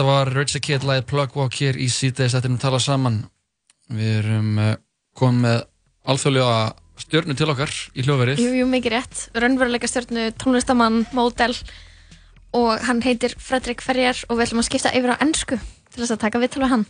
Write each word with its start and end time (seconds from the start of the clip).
Þetta 0.00 0.12
var 0.16 0.28
Richard 0.32 0.62
Kidd 0.64 0.84
læðið 0.88 1.02
Plug 1.10 1.34
Walk 1.36 1.56
hér 1.60 1.76
í 1.76 1.86
síðdeis 1.92 2.32
Þetta 2.32 2.46
er 2.48 2.50
um 2.50 2.54
að 2.56 2.62
tala 2.62 2.78
saman 2.80 3.16
Við 3.92 4.12
erum 4.22 4.46
uh, 4.56 4.68
komið 5.20 5.42
með 5.44 5.58
alþjóðlega 6.08 6.54
stjörnu 7.04 7.36
til 7.36 7.48
okkar 7.52 7.74
í 7.92 8.04
hljóðverið 8.06 8.40
Jú, 8.40 8.54
jú, 8.62 8.68
mikið 8.72 8.94
rétt 8.94 9.20
Raunveruleika 9.36 9.90
stjörnu, 9.92 10.22
tónlistamann, 10.40 11.02
módel 11.12 11.52
og 12.56 12.80
hann 12.88 13.04
heitir 13.04 13.36
Fredrik 13.36 13.84
Ferrier 13.84 14.16
og 14.30 14.40
við 14.40 14.46
ætlum 14.46 14.62
að 14.64 14.68
skipta 14.70 14.94
yfir 14.96 15.12
á 15.12 15.20
ennsku 15.20 15.60
til 15.60 16.00
þess 16.00 16.16
að 16.16 16.22
taka 16.24 16.40
viðtal 16.46 16.64
við 16.64 16.72
hann 16.78 16.86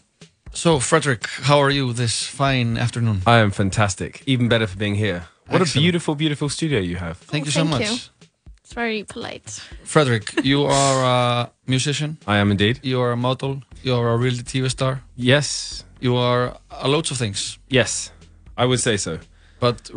So, 0.55 0.79
Frederick, 0.79 1.27
how 1.51 1.59
are 1.59 1.75
you 1.75 1.91
this 1.93 2.21
fine 2.31 2.79
afternoon? 2.79 3.25
I 3.27 3.43
am 3.43 3.51
fantastic. 3.51 4.23
Even 4.27 4.47
better 4.49 4.67
for 4.71 4.79
being 4.79 4.95
here. 4.95 5.25
What 5.51 5.63
Excellent. 5.63 5.75
a 5.77 5.81
beautiful, 5.83 6.15
beautiful 6.15 6.49
studio 6.49 6.79
you 6.79 6.97
have. 7.03 7.19
Thank 7.19 7.47
you 7.47 7.51
Oh, 7.51 7.59
so 7.59 7.67
thank 7.67 7.71
much. 7.71 7.91
you. 7.91 7.99
It's 8.71 8.77
very 8.77 9.03
polite 9.03 9.61
Frederick, 9.83 10.33
you 10.45 10.63
are 10.63 11.03
a 11.05 11.51
musician, 11.67 12.19
I 12.25 12.37
am 12.37 12.53
indeed. 12.53 12.79
you 12.85 13.01
are 13.01 13.11
a 13.11 13.17
model, 13.17 13.63
you 13.83 13.97
are 13.97 14.13
a 14.13 14.17
reality 14.17 14.45
TV 14.45 14.71
star, 14.71 15.03
Yes. 15.17 15.85
you 16.01 16.15
are 16.15 16.57
a 16.71 16.87
loads 16.87 17.11
of 17.11 17.17
things. 17.17 17.59
Yes. 17.69 18.13
I 18.57 18.67
would 18.67 18.79
say 18.79 18.97
so. 18.97 19.19
But 19.59 19.91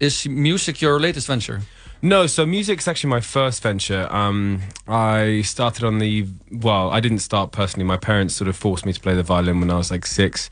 is 0.00 0.26
music 0.26 0.80
your 0.82 0.98
latest 0.98 1.28
venture? 1.28 1.60
No, 2.02 2.26
so 2.26 2.44
music's 2.46 2.88
actually 2.88 3.10
my 3.10 3.20
first 3.20 3.62
venture. 3.62 4.08
Um, 4.12 4.60
I 4.88 5.42
started 5.42 5.84
on 5.84 5.98
the 6.00 6.26
well, 6.50 6.90
I 6.90 6.98
didn't 6.98 7.20
start 7.20 7.52
personally. 7.52 7.84
My 7.86 7.96
parents 7.98 8.34
sort 8.34 8.48
of 8.48 8.56
forced 8.56 8.84
me 8.86 8.92
to 8.92 9.00
play 9.00 9.14
the 9.14 9.22
violin 9.22 9.60
when 9.60 9.70
I 9.70 9.76
was 9.76 9.90
like 9.92 10.04
six. 10.04 10.50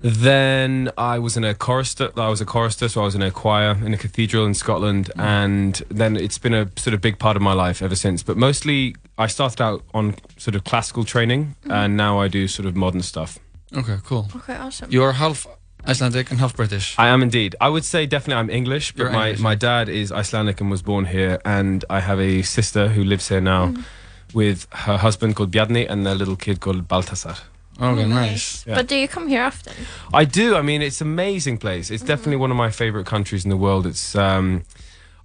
Then 0.00 0.90
I 0.96 1.18
was 1.18 1.36
in 1.36 1.44
a 1.44 1.54
chorister. 1.54 2.10
I 2.16 2.28
was 2.28 2.40
a 2.40 2.44
chorister, 2.44 2.88
so 2.88 3.02
I 3.02 3.04
was 3.04 3.14
in 3.14 3.22
a 3.22 3.30
choir 3.30 3.76
in 3.84 3.92
a 3.92 3.96
cathedral 3.96 4.46
in 4.46 4.54
Scotland, 4.54 5.10
mm. 5.16 5.22
and 5.22 5.82
then 5.88 6.16
it's 6.16 6.38
been 6.38 6.54
a 6.54 6.70
sort 6.76 6.94
of 6.94 7.00
big 7.00 7.18
part 7.18 7.36
of 7.36 7.42
my 7.42 7.52
life 7.52 7.82
ever 7.82 7.96
since. 7.96 8.22
But 8.22 8.36
mostly, 8.36 8.94
I 9.16 9.26
started 9.26 9.60
out 9.60 9.82
on 9.92 10.14
sort 10.36 10.54
of 10.54 10.64
classical 10.64 11.04
training, 11.04 11.56
mm. 11.64 11.72
and 11.72 11.96
now 11.96 12.20
I 12.20 12.28
do 12.28 12.46
sort 12.46 12.66
of 12.66 12.76
modern 12.76 13.02
stuff. 13.02 13.38
Okay, 13.76 13.96
cool. 14.04 14.28
Okay, 14.34 14.56
awesome 14.56 14.90
You 14.90 15.02
are 15.02 15.12
half 15.12 15.46
Icelandic 15.86 16.30
and 16.30 16.40
half 16.40 16.56
British. 16.56 16.94
I 16.98 17.08
am 17.08 17.22
indeed. 17.22 17.56
I 17.60 17.68
would 17.68 17.84
say 17.84 18.06
definitely 18.06 18.40
I'm 18.40 18.50
English, 18.50 18.92
but 18.92 19.02
You're 19.02 19.12
my, 19.12 19.28
English, 19.28 19.42
my 19.42 19.54
dad 19.54 19.88
is 19.88 20.12
Icelandic 20.12 20.60
and 20.60 20.70
was 20.70 20.82
born 20.82 21.06
here, 21.06 21.40
and 21.44 21.84
I 21.90 22.00
have 22.00 22.20
a 22.20 22.42
sister 22.42 22.88
who 22.88 23.02
lives 23.04 23.28
here 23.28 23.40
now 23.40 23.68
mm. 23.68 23.84
with 24.32 24.66
her 24.70 24.96
husband 24.96 25.36
called 25.36 25.50
Bjarni 25.50 25.90
and 25.90 26.06
their 26.06 26.14
little 26.14 26.36
kid 26.36 26.60
called 26.60 26.86
Baltasar. 26.88 27.38
Okay, 27.80 28.02
Oh, 28.02 28.06
nice. 28.06 28.66
Yeah. 28.66 28.74
But 28.74 28.88
do 28.88 28.96
you 28.96 29.06
come 29.08 29.28
here 29.28 29.42
often? 29.44 29.72
I 30.12 30.24
do. 30.24 30.56
I 30.56 30.62
mean, 30.62 30.82
it's 30.82 31.00
an 31.00 31.06
amazing 31.08 31.58
place. 31.58 31.90
It's 31.90 32.02
definitely 32.02 32.36
one 32.36 32.50
of 32.50 32.56
my 32.56 32.70
favorite 32.70 33.06
countries 33.06 33.44
in 33.44 33.50
the 33.50 33.56
world. 33.56 33.86
It's. 33.86 34.14
Um, 34.16 34.64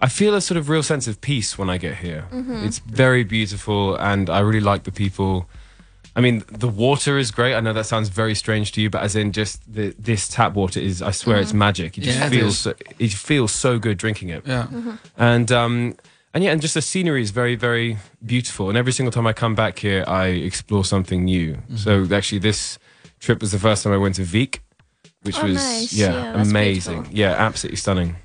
I 0.01 0.09
feel 0.09 0.35
a 0.35 0.41
sort 0.41 0.57
of 0.57 0.67
real 0.69 0.83
sense 0.83 1.07
of 1.07 1.21
peace 1.21 1.57
when 1.57 1.69
I 1.69 1.77
get 1.77 1.95
here. 1.97 2.25
It's 2.65 2.79
very 2.79 3.23
beautiful, 3.23 3.95
and 3.95 4.29
I 4.29 4.39
really 4.41 4.59
like 4.59 4.83
the 4.83 4.91
people. 4.91 5.47
I 6.15 6.21
mean, 6.21 6.43
the 6.51 6.67
water 6.67 7.17
is 7.17 7.31
great. 7.31 7.55
I 7.55 7.59
know 7.61 7.73
that 7.73 7.85
sounds 7.85 8.09
very 8.09 8.35
strange 8.35 8.71
to 8.73 8.81
you, 8.81 8.89
but 8.89 9.01
as 9.01 9.15
in 9.15 9.31
just 9.31 9.61
the, 9.73 9.95
this 9.97 10.27
tap 10.27 10.53
water 10.53 10.79
is, 10.79 11.01
I 11.01 11.09
swear, 11.11 11.37
it's 11.37 11.53
magic. 11.53 11.97
It 11.97 12.01
just 12.01 12.19
Yeah, 12.19 12.27
it 12.27 12.29
feels, 12.31 12.53
is. 12.53 12.59
so, 12.59 12.73
it 12.99 13.11
feels 13.13 13.51
so 13.51 13.79
good 13.79 13.97
drinking 13.97 14.29
it. 14.29 14.43
Yeah. 14.45 14.67
and 15.17 15.51
um 15.51 15.95
and 16.33 16.43
yeah 16.43 16.51
and 16.51 16.61
just 16.61 16.73
the 16.73 16.81
scenery 16.81 17.21
is 17.21 17.31
very 17.31 17.55
very 17.55 17.97
beautiful 18.25 18.69
and 18.69 18.77
every 18.77 18.91
single 18.91 19.11
time 19.11 19.27
i 19.27 19.33
come 19.33 19.55
back 19.55 19.79
here 19.79 20.03
i 20.07 20.27
explore 20.27 20.83
something 20.85 21.23
new 21.25 21.53
mm-hmm. 21.53 21.75
so 21.75 22.07
actually 22.15 22.39
this 22.39 22.77
trip 23.19 23.39
was 23.41 23.51
the 23.51 23.59
first 23.59 23.83
time 23.83 23.93
i 23.93 23.97
went 23.97 24.15
to 24.15 24.23
Vik, 24.23 24.61
which 25.23 25.37
Oh, 25.39 25.43
was 25.47 25.55
nice. 25.55 25.93
yeah, 25.93 26.11
Yeah, 26.13 26.41
amazing 26.41 27.01
beautiful. 27.03 27.17
yeah 27.19 27.47
absolutely 27.47 27.77
stunning 27.77 28.15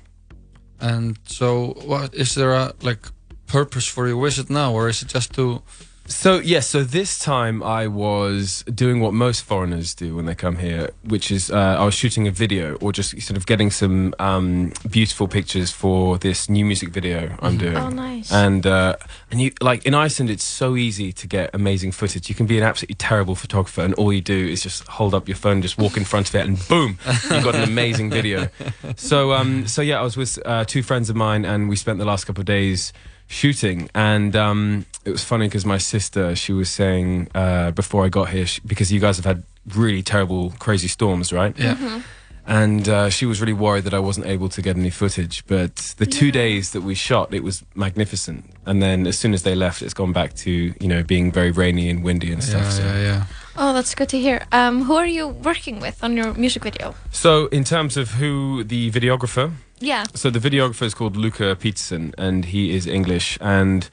And 0.81 1.17
so, 1.27 1.73
what 1.85 2.13
is 2.15 2.35
there 2.35 2.53
a 2.53 2.71
like 2.81 3.03
purpose 3.47 3.85
for 3.93 4.07
your 4.07 4.23
visit 4.23 4.49
now, 4.49 4.71
or 4.73 4.87
is 4.89 5.01
it 5.01 5.09
just 5.13 5.33
to? 5.33 5.61
So 6.09 6.39
yes, 6.39 6.67
so 6.67 6.83
this 6.83 7.19
time 7.19 7.61
I 7.61 7.85
was 7.85 8.63
doing 8.63 8.99
what 8.99 9.13
most 9.13 9.41
foreigners 9.43 9.93
do 9.93 10.15
when 10.15 10.25
they 10.25 10.33
come 10.33 10.57
here, 10.57 10.89
which 11.03 11.31
is 11.31 11.51
uh, 11.51 11.77
I 11.79 11.85
was 11.85 11.93
shooting 11.93 12.27
a 12.27 12.31
video 12.31 12.75
or 12.77 12.91
just 12.91 13.11
sort 13.21 13.37
of 13.37 13.45
getting 13.45 13.69
some 13.69 14.15
um, 14.17 14.73
beautiful 14.89 15.27
pictures 15.27 15.71
for 15.71 16.17
this 16.17 16.49
new 16.49 16.65
music 16.65 16.89
video 16.89 17.37
I'm 17.41 17.57
doing. 17.57 17.77
Oh, 17.77 17.89
nice. 17.89 18.31
And 18.33 18.65
uh, 18.65 18.95
and 19.29 19.39
you 19.39 19.51
like 19.61 19.85
in 19.85 19.93
Iceland, 19.93 20.31
it's 20.31 20.43
so 20.43 20.75
easy 20.75 21.13
to 21.13 21.27
get 21.27 21.51
amazing 21.53 21.91
footage. 21.91 22.27
You 22.27 22.33
can 22.33 22.47
be 22.47 22.57
an 22.57 22.63
absolutely 22.63 22.95
terrible 22.95 23.35
photographer, 23.35 23.81
and 23.81 23.93
all 23.93 24.11
you 24.11 24.21
do 24.21 24.47
is 24.47 24.63
just 24.63 24.87
hold 24.87 25.13
up 25.13 25.27
your 25.27 25.37
phone, 25.37 25.61
just 25.61 25.77
walk 25.77 25.95
in 25.95 26.05
front 26.05 26.27
of 26.27 26.35
it, 26.35 26.47
and 26.47 26.67
boom, 26.67 26.97
you've 27.05 27.43
got 27.43 27.53
an 27.53 27.63
amazing 27.63 28.09
video. 28.09 28.49
So 28.95 29.33
um, 29.33 29.67
so 29.67 29.81
yeah, 29.81 29.99
I 29.99 30.03
was 30.03 30.17
with 30.17 30.39
uh, 30.45 30.65
two 30.65 30.83
friends 30.83 31.09
of 31.09 31.15
mine, 31.15 31.45
and 31.45 31.69
we 31.69 31.75
spent 31.75 31.99
the 31.99 32.05
last 32.05 32.25
couple 32.25 32.41
of 32.41 32.45
days 32.45 32.91
shooting 33.29 33.89
and 33.93 34.35
um, 34.35 34.85
it 35.05 35.11
was 35.11 35.23
funny 35.23 35.47
because 35.47 35.65
my 35.65 35.77
sister 35.77 36.35
she 36.35 36.51
was 36.51 36.69
saying 36.69 37.27
uh, 37.35 37.69
before 37.71 38.03
i 38.03 38.09
got 38.09 38.27
here 38.29 38.45
she, 38.45 38.59
because 38.65 38.91
you 38.91 38.99
guys 38.99 39.15
have 39.17 39.25
had 39.25 39.43
really 39.75 40.01
terrible 40.01 40.51
crazy 40.59 40.87
storms 40.87 41.31
right 41.31 41.55
Yeah. 41.57 42.01
and 42.47 42.89
uh, 42.89 43.09
she 43.11 43.25
was 43.27 43.39
really 43.39 43.53
worried 43.53 43.83
that 43.83 43.93
i 43.93 43.99
wasn't 43.99 44.25
able 44.25 44.49
to 44.49 44.61
get 44.63 44.75
any 44.77 44.89
footage 44.89 45.45
but 45.45 45.75
the 45.97 46.07
two 46.07 46.31
days 46.31 46.71
that 46.71 46.81
we 46.81 46.95
shot 46.95 47.31
it 47.31 47.43
was 47.43 47.63
magnificent 47.75 48.45
and 48.65 48.81
then 48.81 49.05
as 49.05 49.15
soon 49.17 49.33
as 49.35 49.43
they 49.43 49.53
left 49.53 49.83
it's 49.83 49.93
gone 49.93 50.11
back 50.11 50.33
to 50.33 50.73
you 50.81 50.87
know 50.87 51.03
being 51.03 51.31
very 51.31 51.51
rainy 51.51 51.87
and 51.87 52.03
windy 52.03 52.31
and 52.33 52.43
stuff 52.43 52.63
Yeah, 52.63 52.69
so. 52.71 52.83
yeah, 52.83 53.01
yeah. 53.01 53.23
Oh, 53.61 53.73
that's 53.73 53.93
good 53.93 54.07
to 54.09 54.17
hear. 54.17 54.45
Um, 54.53 54.83
who 54.83 54.95
are 54.95 55.05
you 55.05 55.27
working 55.27 55.81
with 55.81 56.01
on 56.01 56.15
your 56.15 56.33
music 56.33 56.63
video? 56.63 56.95
so 57.11 57.47
in 57.47 57.63
terms 57.65 57.97
of 57.97 58.11
who 58.11 58.63
the 58.63 58.89
videographer 58.91 59.51
Yeah. 59.79 60.05
So 60.13 60.29
the 60.29 60.39
videographer 60.39 60.83
is 60.83 60.93
called 60.93 61.15
Luca 61.15 61.55
Peterson, 61.55 62.13
and 62.17 62.45
he 62.45 62.75
is 62.75 62.87
English. 62.87 63.37
And 63.41 63.89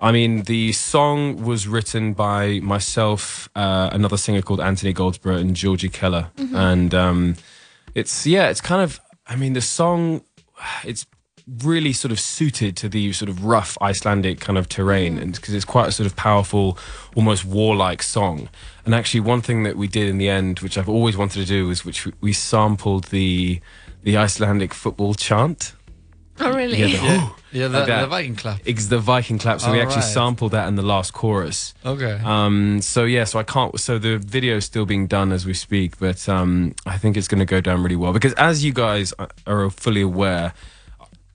I 0.00 0.12
mean, 0.12 0.42
the 0.42 0.72
song 0.72 1.42
was 1.42 1.66
written 1.66 2.12
by 2.12 2.60
myself, 2.60 3.48
uh, 3.54 3.90
another 3.92 4.16
singer 4.16 4.42
called 4.42 4.60
Anthony 4.60 4.92
Goldsborough, 4.92 5.40
and 5.40 5.54
Georgie 5.54 5.88
Keller. 5.88 6.30
And 6.54 6.94
um, 6.94 7.36
it's 7.94 8.26
yeah, 8.26 8.48
it's 8.48 8.60
kind 8.60 8.82
of. 8.82 9.00
I 9.28 9.34
mean, 9.34 9.54
the 9.54 9.60
song, 9.60 10.22
it's 10.84 11.04
really 11.62 11.92
sort 11.92 12.12
of 12.12 12.20
suited 12.20 12.76
to 12.76 12.88
the 12.88 13.12
sort 13.12 13.28
of 13.28 13.44
rough 13.44 13.76
Icelandic 13.80 14.40
kind 14.40 14.58
of 14.58 14.68
terrain, 14.68 15.18
and 15.18 15.34
because 15.34 15.54
it's 15.54 15.64
quite 15.64 15.88
a 15.88 15.92
sort 15.92 16.06
of 16.06 16.14
powerful, 16.16 16.78
almost 17.14 17.44
warlike 17.44 18.02
song. 18.02 18.48
And 18.84 18.94
actually, 18.94 19.20
one 19.20 19.40
thing 19.40 19.62
that 19.64 19.76
we 19.76 19.88
did 19.88 20.08
in 20.08 20.18
the 20.18 20.28
end, 20.28 20.60
which 20.60 20.78
I've 20.78 20.88
always 20.88 21.16
wanted 21.16 21.40
to 21.40 21.46
do, 21.46 21.70
is 21.70 21.84
which 21.84 22.06
we 22.20 22.32
sampled 22.32 23.04
the 23.04 23.60
the 24.06 24.16
Icelandic 24.16 24.72
football 24.72 25.14
chant. 25.14 25.74
Oh, 26.38 26.52
really? 26.54 26.78
Yeah, 26.78 26.86
the- 26.86 26.92
Yeah, 26.92 27.28
yeah 27.52 27.68
the, 27.68 27.78
Like 27.78 27.86
that. 27.88 28.00
the 28.02 28.06
Viking 28.06 28.36
clap. 28.36 28.60
It's 28.64 28.86
the 28.86 28.98
Viking 28.98 29.38
clap. 29.38 29.60
So 29.60 29.72
we 29.72 29.80
actually 29.80 29.96
Alright. 30.06 30.12
sampled 30.12 30.52
that 30.52 30.68
in 30.68 30.76
the 30.76 30.82
last 30.94 31.12
chorus. 31.12 31.74
Okay. 31.84 32.20
Um, 32.24 32.80
so 32.82 33.04
yeah, 33.04 33.24
so 33.24 33.38
I 33.38 33.42
can't. 33.42 33.78
So 33.80 33.98
the 33.98 34.18
video 34.18 34.56
is 34.58 34.64
still 34.64 34.86
being 34.86 35.06
done 35.08 35.32
as 35.32 35.44
we 35.44 35.54
speak, 35.54 35.98
but 35.98 36.28
um, 36.28 36.74
I 36.86 36.98
think 36.98 37.16
it's 37.16 37.26
going 37.26 37.40
to 37.40 37.46
go 37.56 37.60
down 37.60 37.82
really 37.82 37.96
well 37.96 38.12
because, 38.12 38.32
as 38.34 38.64
you 38.64 38.72
guys 38.72 39.12
are 39.46 39.70
fully 39.70 40.02
aware, 40.02 40.52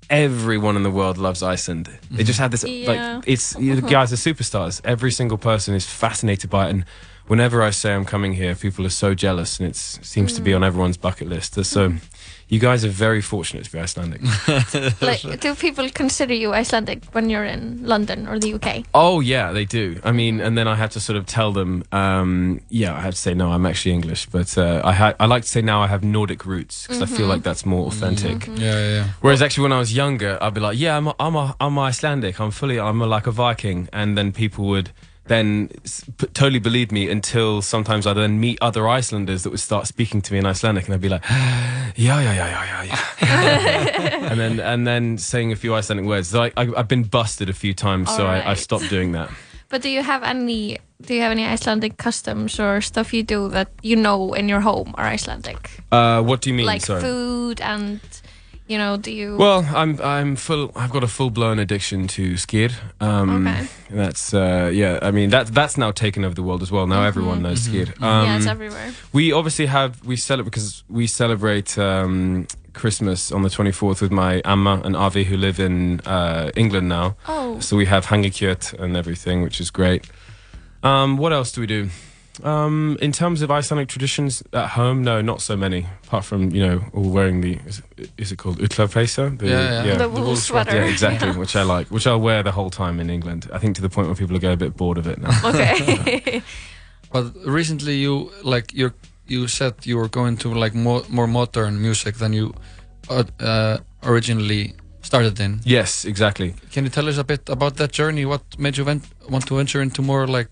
everyone 0.09 0.75
in 0.75 0.83
the 0.83 0.91
world 0.91 1.17
loves 1.17 1.41
Iceland. 1.43 1.89
They 2.11 2.23
just 2.23 2.39
have 2.39 2.51
this 2.51 2.63
Yeah. 2.63 2.91
like 3.15 3.23
it's 3.27 3.57
you 3.59 3.75
the 3.75 3.81
guys 3.97 4.13
are 4.13 4.17
superstars. 4.33 4.81
Every 4.85 5.11
single 5.11 5.37
person 5.37 5.73
is 5.75 5.85
fascinated 5.85 6.49
by 6.49 6.67
it, 6.67 6.69
and 6.71 6.85
whenever 7.27 7.61
I 7.63 7.71
say 7.71 7.93
I'm 7.93 8.05
coming 8.05 8.33
here, 8.33 8.55
people 8.55 8.85
are 8.85 8.89
so 9.05 9.13
jealous, 9.15 9.59
and 9.59 9.67
it 9.67 9.75
seems 9.75 10.33
to 10.33 10.41
be 10.41 10.53
on 10.53 10.63
everyone's 10.63 10.97
bucket 10.97 11.27
list. 11.27 11.63
So. 11.65 11.93
You 12.51 12.59
guys 12.59 12.83
are 12.83 12.89
very 12.89 13.21
fortunate 13.21 13.63
to 13.63 13.71
be 13.71 13.79
Icelandic. 13.79 14.21
Like, 15.01 15.39
do 15.39 15.55
people 15.55 15.89
consider 15.89 16.33
you 16.33 16.53
Icelandic 16.53 17.05
when 17.13 17.29
you're 17.29 17.45
in 17.45 17.79
London 17.85 18.27
or 18.27 18.39
the 18.39 18.53
UK? 18.55 18.83
Oh 18.93 19.21
yeah, 19.21 19.53
they 19.53 19.63
do. 19.63 20.01
I 20.03 20.11
mean, 20.11 20.41
and 20.41 20.57
then 20.57 20.67
I 20.67 20.75
have 20.75 20.89
to 20.91 20.99
sort 20.99 21.15
of 21.15 21.25
tell 21.25 21.53
them, 21.53 21.83
um, 21.93 22.59
yeah, 22.67 22.93
I 22.93 22.99
have 22.99 23.13
to 23.13 23.19
say 23.19 23.33
no, 23.33 23.51
I'm 23.53 23.65
actually 23.65 23.93
English, 23.93 24.25
but 24.25 24.57
uh, 24.57 24.81
I 24.83 24.91
ha- 24.91 25.15
I 25.17 25.27
like 25.27 25.43
to 25.43 25.49
say 25.49 25.61
now 25.61 25.81
I 25.81 25.87
have 25.87 26.03
Nordic 26.03 26.45
roots 26.45 26.85
because 26.85 27.01
I 27.01 27.05
feel 27.05 27.27
like 27.27 27.43
that's 27.43 27.65
more 27.65 27.87
authentic. 27.87 28.45
yeah, 28.47 28.53
yeah, 28.57 28.89
yeah. 28.97 29.07
Whereas 29.21 29.41
actually 29.41 29.63
when 29.63 29.73
I 29.73 29.79
was 29.79 29.95
younger, 29.95 30.37
I'd 30.41 30.53
be 30.53 30.59
like, 30.59 30.77
yeah, 30.77 30.97
I'm 30.97 31.07
a, 31.07 31.15
I'm 31.21 31.35
a, 31.35 31.55
I'm 31.61 31.79
Icelandic. 31.79 32.37
I'm 32.41 32.51
fully 32.51 32.77
I'm 32.79 33.01
a, 33.01 33.07
like 33.07 33.27
a 33.27 33.31
Viking, 33.31 33.87
and 33.93 34.17
then 34.17 34.33
people 34.33 34.65
would 34.65 34.91
then 35.25 35.69
totally 36.33 36.59
believe 36.59 36.91
me 36.91 37.09
until 37.09 37.61
sometimes 37.61 38.07
I'd 38.07 38.13
then 38.13 38.39
meet 38.39 38.57
other 38.61 38.87
Icelanders 38.87 39.43
that 39.43 39.51
would 39.51 39.59
start 39.59 39.87
speaking 39.87 40.21
to 40.21 40.33
me 40.33 40.39
in 40.39 40.45
Icelandic, 40.45 40.85
and 40.85 40.93
I'd 40.93 41.01
be 41.01 41.09
like, 41.09 41.23
yeah, 41.29 41.93
yeah, 41.95 42.21
yeah, 42.21 42.33
yeah, 42.33 42.83
yeah, 42.83 42.83
yeah, 42.83 44.29
and 44.31 44.39
then 44.39 44.59
and 44.59 44.87
then 44.87 45.17
saying 45.17 45.51
a 45.51 45.55
few 45.55 45.75
Icelandic 45.75 46.05
words. 46.07 46.29
So 46.29 46.43
I, 46.43 46.51
I, 46.57 46.67
I've 46.75 46.87
been 46.87 47.03
busted 47.03 47.49
a 47.49 47.53
few 47.53 47.73
times, 47.73 48.13
so 48.15 48.25
I, 48.25 48.51
I 48.51 48.53
stopped 48.55 48.89
doing 48.89 49.11
that. 49.13 49.29
But 49.69 49.81
do 49.81 49.89
you 49.89 50.03
have 50.03 50.23
any? 50.23 50.79
Do 51.01 51.13
you 51.15 51.21
have 51.21 51.31
any 51.31 51.45
Icelandic 51.45 51.97
customs 51.97 52.59
or 52.59 52.81
stuff 52.81 53.13
you 53.13 53.23
do 53.23 53.47
that 53.49 53.69
you 53.81 53.95
know 53.95 54.33
in 54.33 54.49
your 54.49 54.59
home 54.59 54.93
are 54.97 55.05
Icelandic? 55.05 55.81
Uh, 55.91 56.21
what 56.21 56.41
do 56.41 56.49
you 56.49 56.55
mean? 56.55 56.65
like 56.65 56.81
Sorry. 56.81 57.01
food 57.01 57.61
and 57.61 58.01
you 58.71 58.77
know, 58.77 58.97
do 58.97 59.11
you? 59.11 59.37
Well, 59.37 59.61
I'm 59.81 59.91
I'm 60.01 60.35
full. 60.35 60.71
I've 60.75 60.91
got 60.91 61.03
a 61.03 61.07
full 61.07 61.29
blown 61.29 61.59
addiction 61.59 62.07
to 62.15 62.23
skyr. 62.35 62.71
Um, 62.99 63.47
Okay. 63.47 63.67
That's 63.89 64.33
uh, 64.33 64.69
yeah. 64.73 65.07
I 65.07 65.11
mean 65.11 65.29
that 65.31 65.47
that's 65.47 65.77
now 65.77 65.91
taken 65.91 66.23
over 66.25 66.35
the 66.35 66.43
world 66.43 66.61
as 66.61 66.71
well. 66.71 66.87
Now 66.87 67.03
everyone 67.03 67.41
knows 67.41 67.67
skyr. 67.67 67.87
Um, 68.01 68.25
yeah, 68.25 68.37
it's 68.37 68.47
everywhere. 68.47 68.89
we 69.13 69.33
obviously 69.33 69.65
have 69.67 69.91
we 70.05 70.15
celebrate 70.15 70.51
because 70.51 70.83
we 70.89 71.07
celebrate 71.07 71.77
um, 71.77 72.47
Christmas 72.73 73.31
on 73.31 73.41
the 73.43 73.49
24th 73.49 74.01
with 74.01 74.11
my 74.11 74.41
amma 74.45 74.81
and 74.85 74.95
afi 74.95 75.23
who 75.25 75.35
live 75.37 75.59
in 75.59 75.99
uh, 76.05 76.51
England 76.55 76.87
now. 76.87 77.15
Oh, 77.27 77.59
So 77.59 77.75
we 77.77 77.85
have 77.87 78.05
hangikjöt 78.05 78.73
and 78.79 78.95
everything, 78.95 79.43
which 79.43 79.59
is 79.59 79.69
great. 79.71 80.03
Um, 80.83 81.17
what 81.17 81.31
else 81.33 81.51
do 81.51 81.61
we 81.61 81.67
do? 81.67 81.89
Um, 82.43 82.97
in 83.01 83.11
terms 83.11 83.41
of 83.41 83.51
Icelandic 83.51 83.89
traditions 83.89 84.41
at 84.53 84.69
home, 84.69 85.03
no, 85.03 85.21
not 85.21 85.41
so 85.41 85.55
many. 85.57 85.85
Apart 86.05 86.25
from 86.25 86.51
you 86.51 86.65
know, 86.65 86.83
all 86.93 87.09
wearing 87.09 87.41
the 87.41 87.59
is, 87.65 87.81
is 88.17 88.31
it 88.31 88.37
called 88.37 88.59
lopapeysa? 88.59 89.37
The, 89.37 89.47
Yeah, 89.47 89.83
yeah. 89.83 89.93
The 89.93 89.97
the 89.99 90.09
wool 90.09 90.23
wool 90.23 90.35
sweater. 90.35 90.75
Yeah, 90.75 90.85
exactly. 90.85 91.31
which 91.31 91.55
I 91.55 91.63
like, 91.63 91.87
which 91.87 92.07
I'll 92.07 92.21
wear 92.21 92.41
the 92.43 92.51
whole 92.51 92.69
time 92.69 92.99
in 92.99 93.09
England. 93.09 93.49
I 93.53 93.59
think 93.59 93.75
to 93.75 93.81
the 93.81 93.89
point 93.89 94.07
where 94.07 94.15
people 94.15 94.39
get 94.39 94.53
a 94.53 94.57
bit 94.57 94.77
bored 94.77 94.97
of 94.97 95.07
it 95.07 95.19
now. 95.19 95.49
Okay. 95.49 96.41
But 97.11 97.33
recently, 97.45 97.97
you 97.97 98.31
like 98.43 98.73
you 98.73 98.91
you 99.27 99.47
said 99.47 99.73
you 99.85 99.97
were 99.97 100.07
going 100.07 100.37
to 100.37 100.53
like 100.53 100.73
more 100.73 101.03
more 101.09 101.27
modern 101.27 101.81
music 101.81 102.15
than 102.15 102.33
you 102.33 102.53
uh, 103.09 103.23
uh, 103.39 103.77
originally 104.03 104.73
started 105.01 105.39
in. 105.39 105.59
yes, 105.65 106.05
exactly. 106.05 106.53
Can 106.71 106.85
you 106.85 106.89
tell 106.89 107.09
us 107.09 107.17
a 107.17 107.23
bit 107.23 107.49
about 107.49 107.75
that 107.75 107.91
journey? 107.91 108.25
What 108.25 108.41
made 108.57 108.77
you 108.77 108.85
went, 108.85 109.03
want 109.29 109.45
to 109.47 109.57
venture 109.57 109.81
into 109.81 110.01
more 110.01 110.25
like? 110.27 110.49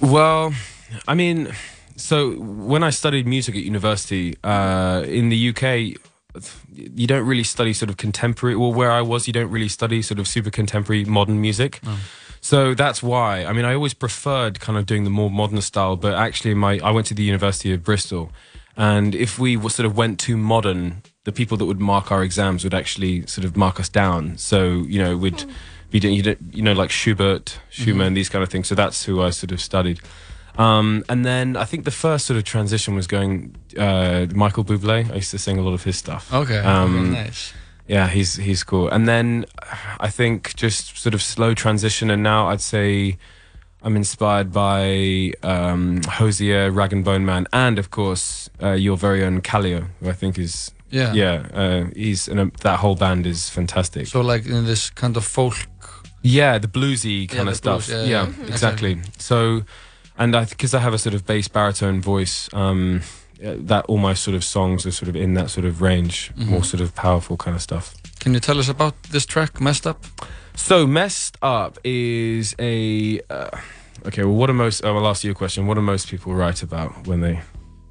Well, 0.00 0.52
I 1.08 1.14
mean, 1.14 1.52
so 1.96 2.32
when 2.32 2.82
I 2.82 2.90
studied 2.90 3.26
music 3.26 3.54
at 3.54 3.62
university 3.62 4.36
uh, 4.44 5.04
in 5.06 5.28
the 5.28 5.48
UK, 5.50 5.98
you 6.68 7.06
don't 7.06 7.26
really 7.26 7.44
study 7.44 7.72
sort 7.72 7.90
of 7.90 7.96
contemporary. 7.96 8.56
Well, 8.56 8.72
where 8.72 8.90
I 8.90 9.02
was, 9.02 9.26
you 9.26 9.32
don't 9.32 9.50
really 9.50 9.68
study 9.68 10.02
sort 10.02 10.18
of 10.18 10.26
super 10.26 10.50
contemporary 10.50 11.04
modern 11.04 11.40
music. 11.40 11.80
So 12.40 12.74
that's 12.74 13.02
why. 13.02 13.44
I 13.44 13.52
mean, 13.52 13.64
I 13.64 13.74
always 13.74 13.94
preferred 13.94 14.58
kind 14.58 14.76
of 14.78 14.86
doing 14.86 15.04
the 15.04 15.10
more 15.10 15.30
modern 15.30 15.60
style, 15.60 15.96
but 15.96 16.14
actually, 16.14 16.54
my 16.54 16.80
I 16.82 16.90
went 16.90 17.06
to 17.08 17.14
the 17.14 17.22
University 17.22 17.72
of 17.72 17.84
Bristol, 17.84 18.32
and 18.76 19.14
if 19.14 19.38
we 19.38 19.56
were 19.56 19.70
sort 19.70 19.86
of 19.86 19.96
went 19.96 20.18
too 20.18 20.36
modern, 20.36 21.02
the 21.24 21.32
people 21.32 21.56
that 21.58 21.66
would 21.66 21.80
mark 21.80 22.10
our 22.10 22.22
exams 22.24 22.64
would 22.64 22.74
actually 22.74 23.26
sort 23.26 23.44
of 23.44 23.56
mark 23.56 23.78
us 23.78 23.88
down. 23.88 24.38
So 24.38 24.82
you 24.88 24.98
know, 24.98 25.16
we'd 25.16 25.44
be 25.90 26.00
doing 26.00 26.14
you, 26.14 26.36
you 26.50 26.62
know 26.62 26.72
like 26.72 26.90
Schubert, 26.90 27.60
Schumann, 27.70 28.14
these 28.14 28.28
kind 28.28 28.42
of 28.42 28.48
things. 28.48 28.66
So 28.66 28.74
that's 28.74 29.04
who 29.04 29.22
I 29.22 29.30
sort 29.30 29.52
of 29.52 29.60
studied. 29.60 30.00
Um, 30.58 31.04
and 31.08 31.24
then 31.24 31.56
I 31.56 31.64
think 31.64 31.84
the 31.84 31.90
first 31.90 32.26
sort 32.26 32.36
of 32.36 32.44
transition 32.44 32.94
was 32.94 33.06
going 33.06 33.54
uh, 33.78 34.26
Michael 34.34 34.64
Bublé. 34.64 35.10
I 35.10 35.14
used 35.16 35.30
to 35.30 35.38
sing 35.38 35.58
a 35.58 35.62
lot 35.62 35.72
of 35.74 35.84
his 35.84 35.96
stuff. 35.96 36.32
Okay, 36.32 36.58
Um, 36.58 37.12
nice. 37.12 37.52
yeah, 37.88 38.08
he's 38.08 38.36
he's 38.36 38.62
cool. 38.64 38.88
And 38.88 39.08
then 39.08 39.46
I 39.98 40.08
think 40.10 40.54
just 40.54 40.96
sort 40.98 41.14
of 41.14 41.22
slow 41.22 41.54
transition, 41.54 42.10
and 42.10 42.22
now 42.22 42.48
I'd 42.48 42.60
say 42.60 43.16
I'm 43.82 43.96
inspired 43.96 44.52
by 44.52 45.32
um, 45.42 46.02
Hozier, 46.06 46.70
Rag 46.70 46.92
and 46.92 47.04
Bone 47.04 47.24
Man, 47.24 47.46
and 47.52 47.78
of 47.78 47.88
course 47.90 48.50
uh, 48.62 48.72
your 48.72 48.96
very 48.96 49.24
own 49.24 49.40
Kaleo, 49.40 49.86
who 50.00 50.08
I 50.10 50.12
think 50.12 50.38
is 50.38 50.70
Yeah. 50.90 51.14
yeah, 51.14 51.46
uh, 51.54 51.84
he's 51.96 52.28
and 52.28 52.38
um, 52.40 52.52
that 52.60 52.78
whole 52.80 52.94
band 52.96 53.26
is 53.26 53.48
fantastic. 53.50 54.06
So 54.06 54.20
like 54.20 54.44
in 54.44 54.66
this 54.66 54.90
kind 54.90 55.16
of 55.16 55.24
folk. 55.24 55.54
Yeah, 56.24 56.58
the 56.60 56.68
bluesy 56.68 57.26
kind 57.28 57.48
the 57.48 57.52
of 57.52 57.56
stuff. 57.56 57.86
blues, 57.88 58.08
yeah, 58.08 58.22
yeah, 58.26 58.32
yeah. 58.38 58.46
exactly. 58.46 59.00
So, 59.18 59.62
and 60.18 60.34
I 60.36 60.44
because 60.44 60.74
I 60.74 60.78
have 60.80 60.94
a 60.94 60.98
sort 60.98 61.14
of 61.14 61.26
bass 61.26 61.48
baritone 61.48 62.00
voice, 62.00 62.48
um, 62.52 63.00
that 63.40 63.84
all 63.86 63.98
my 63.98 64.14
sort 64.14 64.34
of 64.36 64.44
songs 64.44 64.86
are 64.86 64.92
sort 64.92 65.08
of 65.08 65.16
in 65.16 65.34
that 65.34 65.50
sort 65.50 65.66
of 65.66 65.80
range, 65.82 66.30
Mm-hmm. 66.36 66.50
more 66.50 66.64
sort 66.64 66.80
of 66.80 66.94
powerful 66.94 67.36
kind 67.36 67.54
of 67.56 67.62
stuff. 67.62 67.94
Can 68.20 68.34
you 68.34 68.40
tell 68.40 68.58
us 68.58 68.68
about 68.68 68.94
this 69.10 69.26
track, 69.26 69.60
"Messed 69.60 69.86
Up"? 69.86 70.04
So, 70.54 70.86
messed 70.86 71.36
up 71.42 71.78
is 71.82 72.54
a. 72.58 73.20
Uh, 73.30 73.50
okay, 74.06 74.22
well, 74.24 74.34
what 74.36 74.48
are 74.50 74.54
most? 74.54 74.84
Oh, 74.84 74.96
I'll 74.96 75.08
ask 75.08 75.24
you 75.24 75.30
a 75.32 75.34
question. 75.34 75.66
What 75.66 75.74
do 75.74 75.80
most 75.82 76.08
people 76.08 76.34
write 76.34 76.62
about 76.62 77.06
when 77.06 77.20
they? 77.20 77.40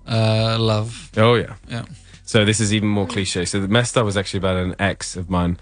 Uh, 0.07 0.57
love. 0.59 1.09
Oh 1.17 1.35
yeah. 1.35 1.55
Yeah. 1.69 1.85
So 2.23 2.45
this 2.45 2.59
is 2.59 2.73
even 2.73 2.87
more 2.87 3.07
cliche. 3.07 3.45
So 3.45 3.59
the 3.59 3.67
messed 3.67 3.97
up 3.97 4.05
was 4.05 4.15
actually 4.15 4.37
about 4.37 4.57
an 4.57 4.75
ex 4.79 5.17
of 5.17 5.29
mine, 5.29 5.57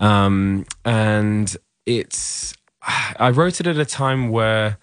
um, 0.00 0.64
and 0.84 1.56
it's 1.86 2.52
I 2.82 3.30
wrote 3.30 3.60
it 3.60 3.66
at 3.68 3.76
a 3.78 3.84
time 3.86 4.30
where. 4.30 4.78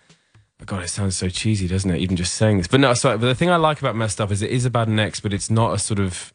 God, 0.66 0.84
it 0.84 0.88
sounds 0.88 1.16
so 1.16 1.30
cheesy, 1.30 1.68
doesn't 1.68 1.90
it? 1.90 2.00
Even 2.00 2.16
just 2.16 2.34
saying 2.34 2.58
this, 2.58 2.68
but 2.68 2.80
no. 2.80 2.94
Sorry, 2.96 3.18
but 3.18 3.28
the 3.28 3.36
thing 3.36 3.50
I 3.50 3.58
like 3.58 3.80
about 3.80 3.96
messed 3.96 4.20
up 4.20 4.32
is 4.32 4.42
it 4.42 4.50
is 4.50 4.66
about 4.66 4.88
an 4.88 5.00
ex, 5.00 5.20
but 5.20 5.32
it's 5.32 5.52
not 5.52 5.74
a 5.74 5.80
sort 5.80 6.00
of, 6.00 6.34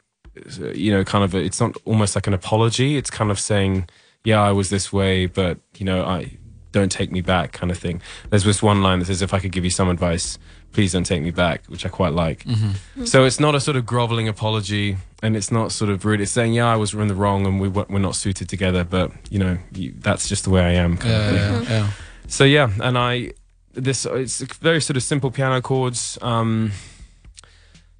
you 0.74 0.92
know, 0.92 1.02
kind 1.02 1.24
of. 1.24 1.34
A, 1.34 1.38
it's 1.38 1.60
not 1.60 1.76
almost 1.84 2.14
like 2.14 2.28
an 2.28 2.34
apology. 2.34 2.96
It's 2.96 3.10
kind 3.10 3.32
of 3.32 3.40
saying, 3.40 3.88
"Yeah, 4.22 4.40
I 4.40 4.52
was 4.52 4.70
this 4.70 4.92
way, 4.92 5.26
but 5.26 5.58
you 5.76 5.84
know, 5.84 6.04
I 6.04 6.38
don't 6.70 6.92
take 6.92 7.10
me 7.10 7.20
back," 7.20 7.52
kind 7.52 7.72
of 7.72 7.78
thing. 7.78 8.00
There's 8.30 8.44
this 8.44 8.62
one 8.62 8.80
line 8.80 9.00
that 9.00 9.06
says, 9.06 9.22
"If 9.22 9.34
I 9.34 9.40
could 9.40 9.50
give 9.50 9.64
you 9.64 9.70
some 9.70 9.88
advice, 9.88 10.38
please 10.70 10.92
don't 10.92 11.04
take 11.04 11.22
me 11.22 11.32
back," 11.32 11.64
which 11.66 11.84
I 11.84 11.88
quite 11.88 12.12
like. 12.12 12.44
Mm-hmm. 12.44 12.66
Mm-hmm. 12.68 13.04
So 13.06 13.24
it's 13.24 13.40
not 13.40 13.56
a 13.56 13.60
sort 13.60 13.76
of 13.76 13.84
groveling 13.84 14.28
apology, 14.28 14.98
and 15.20 15.36
it's 15.36 15.50
not 15.50 15.72
sort 15.72 15.90
of 15.90 16.04
rude. 16.04 16.20
It's 16.20 16.30
saying, 16.30 16.52
"Yeah, 16.52 16.72
I 16.72 16.76
was 16.76 16.94
in 16.94 17.08
the 17.08 17.16
wrong, 17.16 17.44
and 17.44 17.60
we, 17.60 17.66
we're 17.66 17.98
not 17.98 18.14
suited 18.14 18.48
together." 18.48 18.84
But 18.84 19.10
you 19.30 19.40
know, 19.40 19.58
you, 19.74 19.94
that's 19.98 20.28
just 20.28 20.44
the 20.44 20.50
way 20.50 20.62
I 20.62 20.74
am. 20.74 21.00
Yeah, 21.04 21.32
yeah, 21.32 21.62
yeah. 21.62 21.90
So 22.28 22.44
yeah, 22.44 22.70
and 22.80 22.96
I 22.96 23.32
this 23.74 24.06
it's 24.06 24.40
very 24.60 24.80
sort 24.80 24.96
of 24.96 25.02
simple 25.02 25.30
piano 25.30 25.60
chords. 25.60 26.18
Um, 26.22 26.72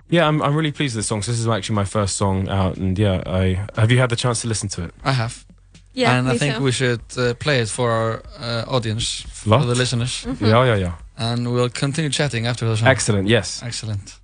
yeah, 0.09 0.27
I'm 0.29 0.43
I'm 0.43 0.55
really 0.55 0.73
pleased 0.73 0.95
with 0.95 1.01
this 1.05 1.09
song. 1.09 1.23
So 1.23 1.33
this 1.33 1.41
is 1.41 1.49
actually 1.49 1.77
my 1.77 1.85
first 1.85 2.17
song 2.17 2.49
out, 2.49 2.77
and 2.77 2.99
yeah, 2.99 3.23
I 3.27 3.67
have 3.81 3.91
you 3.91 3.99
had 3.99 4.11
the 4.11 4.17
chance 4.17 4.43
to 4.43 4.49
listen 4.49 4.69
to 4.71 4.85
it? 4.85 4.95
I 5.05 5.13
have. 5.13 5.45
yeah, 5.95 6.19
and 6.19 6.29
I 6.29 6.39
think 6.39 6.57
too. 6.57 6.63
we 6.65 6.73
should 6.73 7.01
uh, 7.17 7.35
play 7.35 7.61
it 7.63 7.69
for 7.69 7.91
our 7.91 8.23
uh, 8.41 8.65
audience, 8.77 9.25
Lot? 9.47 9.61
for 9.61 9.67
the 9.67 9.75
listeners, 9.75 10.27
Yeah, 10.41 10.65
yeah, 10.65 10.77
yeah. 10.77 10.93
and 11.17 11.53
we'll 11.53 11.69
continue 11.71 12.11
chatting 12.11 12.47
after 12.47 12.67
the 12.69 12.77
song. 12.77 12.89
Excellent. 12.89 13.29
Yes. 13.29 13.63
Excellent. 13.63 14.19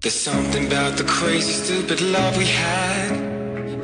There's 0.00 0.20
something 0.20 0.66
about 0.66 0.96
the 0.98 1.04
crazy, 1.04 1.52
stupid 1.52 2.00
love 2.00 2.36
we 2.36 2.46
had. 2.46 3.10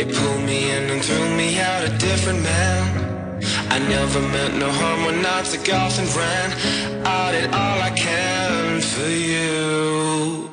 It 0.01 0.09
pulled 0.15 0.43
me 0.43 0.71
in 0.77 0.91
and 0.91 1.01
threw 1.05 1.29
me 1.37 1.61
out 1.61 1.85
a 1.85 1.97
different 1.99 2.43
man. 2.43 3.18
I 3.71 3.79
never 3.79 4.21
meant 4.21 4.59
no 4.59 4.69
harm 4.71 5.05
when 5.05 5.25
I 5.25 5.43
took 5.43 5.73
off 5.73 5.99
and 5.99 6.09
ran. 6.17 6.51
I 7.07 7.33
did 7.33 7.55
all 7.55 7.81
I 7.81 7.91
can 7.91 8.81
for 8.81 9.09
you. 9.09 10.51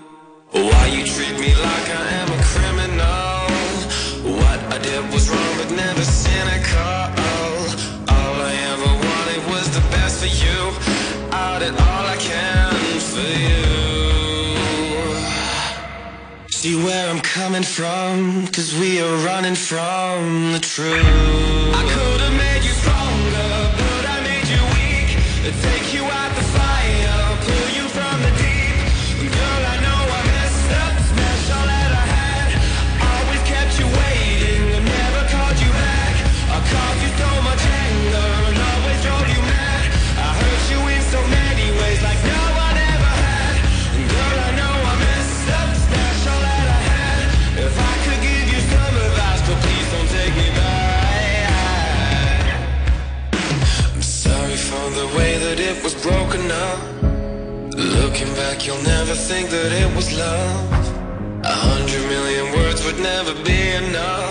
Why 0.52 0.88
you 0.88 1.04
treat 1.06 1.40
me 1.40 1.52
like 1.56 1.88
I 1.90 2.06
am 2.22 2.30
a 2.38 2.42
criminal? 2.52 3.50
What 4.40 4.60
I 4.74 4.78
did 4.82 5.04
was 5.12 5.30
wrong, 5.30 5.54
but 5.58 5.72
never 5.72 6.04
cynical. 6.04 7.02
All 8.16 8.36
I 8.52 8.54
ever 8.72 8.92
wanted 9.08 9.42
was 9.50 9.66
the 9.74 9.82
best 9.96 10.20
for 10.22 10.32
you. 10.44 10.60
I 11.32 11.60
did 11.60 11.74
all 11.74 12.06
I 12.16 12.18
can 12.18 12.74
for 13.12 13.32
you. 13.50 13.66
See 16.52 16.76
where 16.84 17.10
I'm 17.10 17.22
coming 17.22 17.64
from, 17.64 18.48
cause 18.48 18.76
we 18.80 19.02
are 19.02 19.18
running 19.26 19.56
from 19.56 20.54
the 20.54 20.60
truth. 20.60 21.66
You'll 58.66 58.82
never 58.82 59.14
think 59.14 59.50
that 59.52 59.72
it 59.72 59.96
was 59.96 60.12
love. 60.18 60.72
A 61.44 61.56
hundred 61.70 62.02
million 62.10 62.52
words 62.58 62.84
would 62.84 62.98
never 62.98 63.34
be 63.44 63.62
enough, 63.84 64.25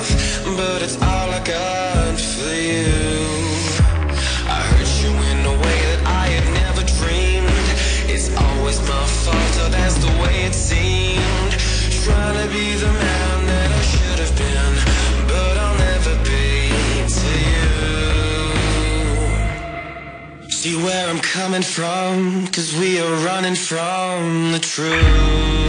coming 21.34 21.62
from, 21.62 22.46
cause 22.46 22.72
we 22.76 23.00
are 23.00 23.16
running 23.26 23.56
from 23.56 24.52
the 24.52 24.58
truth. 24.60 25.63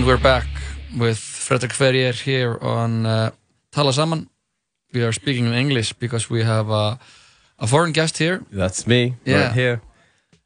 And 0.00 0.06
we're 0.06 0.16
back 0.16 0.46
with 0.96 1.18
Fredrik 1.18 1.72
Ferrier 1.74 2.12
here 2.12 2.56
on 2.62 3.04
uh, 3.04 3.32
Tala 3.70 3.92
Saman. 3.92 4.30
We 4.94 5.02
are 5.02 5.12
speaking 5.12 5.44
in 5.44 5.52
English 5.52 5.92
because 5.92 6.30
we 6.30 6.42
have 6.42 6.70
a, 6.70 6.98
a 7.58 7.66
foreign 7.66 7.92
guest 7.92 8.16
here. 8.16 8.42
That's 8.50 8.86
me 8.86 9.16
Yeah. 9.26 9.42
right 9.42 9.52
here. 9.52 9.82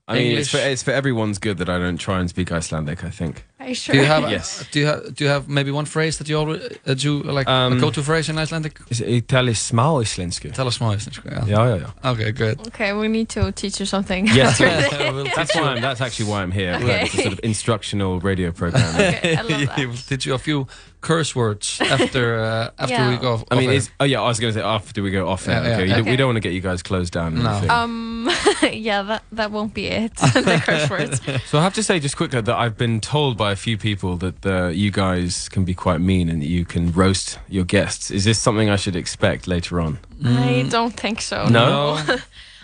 I 0.08 0.14
mean, 0.14 0.38
it's 0.38 0.50
for, 0.50 0.56
English. 0.56 0.72
it's 0.72 0.82
for 0.82 0.90
everyone's 0.90 1.38
good 1.38 1.58
that 1.58 1.68
I 1.68 1.78
don't 1.78 1.98
try 1.98 2.18
and 2.18 2.28
speak 2.28 2.50
Icelandic. 2.50 3.04
I 3.04 3.10
think. 3.10 3.46
Are 3.64 3.68
you 3.68 3.74
sure? 3.74 3.94
Do 3.94 4.00
you 4.00 4.06
have 4.06 4.30
Yes. 4.30 4.64
do 4.70 4.78
you 4.80 4.86
have 4.86 5.14
do 5.14 5.24
you 5.24 5.30
have 5.30 5.48
maybe 5.48 5.70
one 5.70 5.86
phrase 5.86 6.18
that 6.18 6.28
you 6.28 6.36
already 6.36 6.76
that 6.84 7.02
you 7.02 7.22
like 7.22 7.48
a 7.48 7.52
Um, 7.52 7.78
go-to 7.80 8.02
phrase 8.02 8.28
in 8.28 8.38
Icelandic? 8.38 8.78
Is 8.90 9.00
it 9.00 9.08
Itali 9.08 9.54
smá 9.54 9.88
íslensku? 10.02 10.52
Tell 10.52 10.66
us 10.66 10.80
more. 10.80 10.92
Yeah. 10.96 11.44
Yeah, 11.46 11.66
yeah, 11.68 11.76
yeah. 12.04 12.10
Okay, 12.12 12.32
good. 12.32 12.60
Okay, 12.68 12.92
we 12.92 13.08
need 13.08 13.28
to 13.30 13.52
teach 13.52 13.80
you 13.80 13.86
something. 13.86 14.26
Yes. 14.26 14.60
after 14.60 14.68
this. 14.68 15.12
We'll 15.12 15.24
That's 15.24 15.52
teach 15.52 15.54
you- 15.56 15.62
why. 15.62 15.74
I'm, 15.76 15.80
that's 15.82 16.00
actually 16.00 16.28
why 16.30 16.42
I'm 16.42 16.52
here. 16.52 16.74
Okay. 16.74 17.04
It's 17.04 17.14
a 17.14 17.22
sort 17.22 17.32
of 17.32 17.40
instructional 17.42 18.20
radio 18.20 18.50
program. 18.52 18.84
Okay, 18.94 19.36
I 19.36 19.40
love 19.42 19.66
that. 19.68 19.78
He 19.78 19.86
will 19.86 19.96
teach 19.96 20.26
you 20.26 20.34
a 20.34 20.38
few 20.38 20.66
curse 21.04 21.36
words 21.36 21.78
after 21.80 22.38
uh, 22.40 22.70
after 22.82 22.94
Yeah. 22.94 23.10
we 23.10 23.16
go. 23.18 23.32
Off, 23.34 23.44
I 23.50 23.54
mean, 23.56 23.70
is 23.70 23.90
oh 24.00 24.04
yeah, 24.04 24.22
I 24.22 24.28
was 24.28 24.40
going 24.40 24.54
to 24.54 24.60
say 24.60 24.64
after 24.64 25.02
we 25.02 25.10
go 25.10 25.28
off 25.28 25.46
air. 25.48 25.62
Yeah, 25.62 25.78
yeah. 25.84 25.98
okay, 26.00 26.10
we 26.10 26.16
don't 26.16 26.28
want 26.28 26.36
to 26.42 26.46
get 26.48 26.52
you 26.54 26.60
guys 26.60 26.82
closed 26.82 27.12
down. 27.12 27.42
No. 27.42 27.52
Um, 27.68 28.28
yeah, 28.72 29.02
that 29.02 29.22
that 29.32 29.50
won't 29.50 29.74
be 29.74 29.86
it. 29.86 30.14
the 30.34 30.62
curse 30.64 30.88
words. 30.90 31.20
So 31.50 31.58
I 31.58 31.62
have 31.62 31.74
to 31.74 31.82
say 31.82 32.00
just 32.00 32.16
quickly 32.16 32.40
that 32.40 32.56
I've 32.56 32.76
been 32.76 33.00
told 33.00 33.36
by 33.36 33.52
a 33.52 33.56
few 33.56 33.76
people 33.78 34.16
that 34.18 34.46
uh, 34.46 34.68
you 34.68 34.90
guys 34.90 35.48
can 35.48 35.64
be 35.64 35.74
quite 35.74 36.00
mean 36.00 36.28
and 36.30 36.40
that 36.42 36.48
you 36.48 36.64
can 36.64 36.90
roast 36.92 37.38
your 37.48 37.64
guests. 37.64 38.10
Is 38.10 38.24
this 38.24 38.38
something 38.38 38.70
I 38.70 38.76
should 38.76 38.96
expect 38.96 39.46
later 39.46 39.80
on? 39.80 39.98
I 40.24 40.66
don't 40.70 40.96
think 41.00 41.20
so. 41.20 41.48
No? 41.48 41.98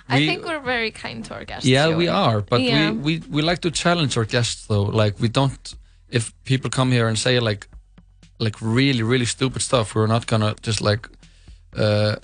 I 0.09 0.19
We- 0.19 0.27
think 0.27 0.45
we're 0.45 0.65
very 0.65 0.91
kind 0.91 1.25
to 1.27 1.35
our 1.35 1.45
guests. 1.45 1.67
Yeah, 1.69 1.95
we 1.97 2.09
are, 2.09 2.41
but 2.41 2.61
Yeah. 2.61 2.91
we, 2.93 3.19
we 3.19 3.23
we 3.31 3.43
like 3.43 3.61
to 3.61 3.71
challenge 3.71 4.17
our 4.19 4.25
guests 4.27 4.67
though. 4.67 4.83
Like 5.03 5.21
we 5.21 5.29
don't 5.29 5.77
if 6.09 6.33
people 6.45 6.71
come 6.71 6.91
here 6.95 7.07
and 7.09 7.17
say 7.19 7.39
like 7.41 7.69
like 8.45 8.57
really 8.61 9.03
really 9.13 9.27
stupid 9.27 9.63
stuff, 9.63 9.95
we're 9.95 10.07
not 10.17 10.27
gonna 10.27 10.55
just 10.63 10.81
like 10.81 11.09
uh 11.77 12.17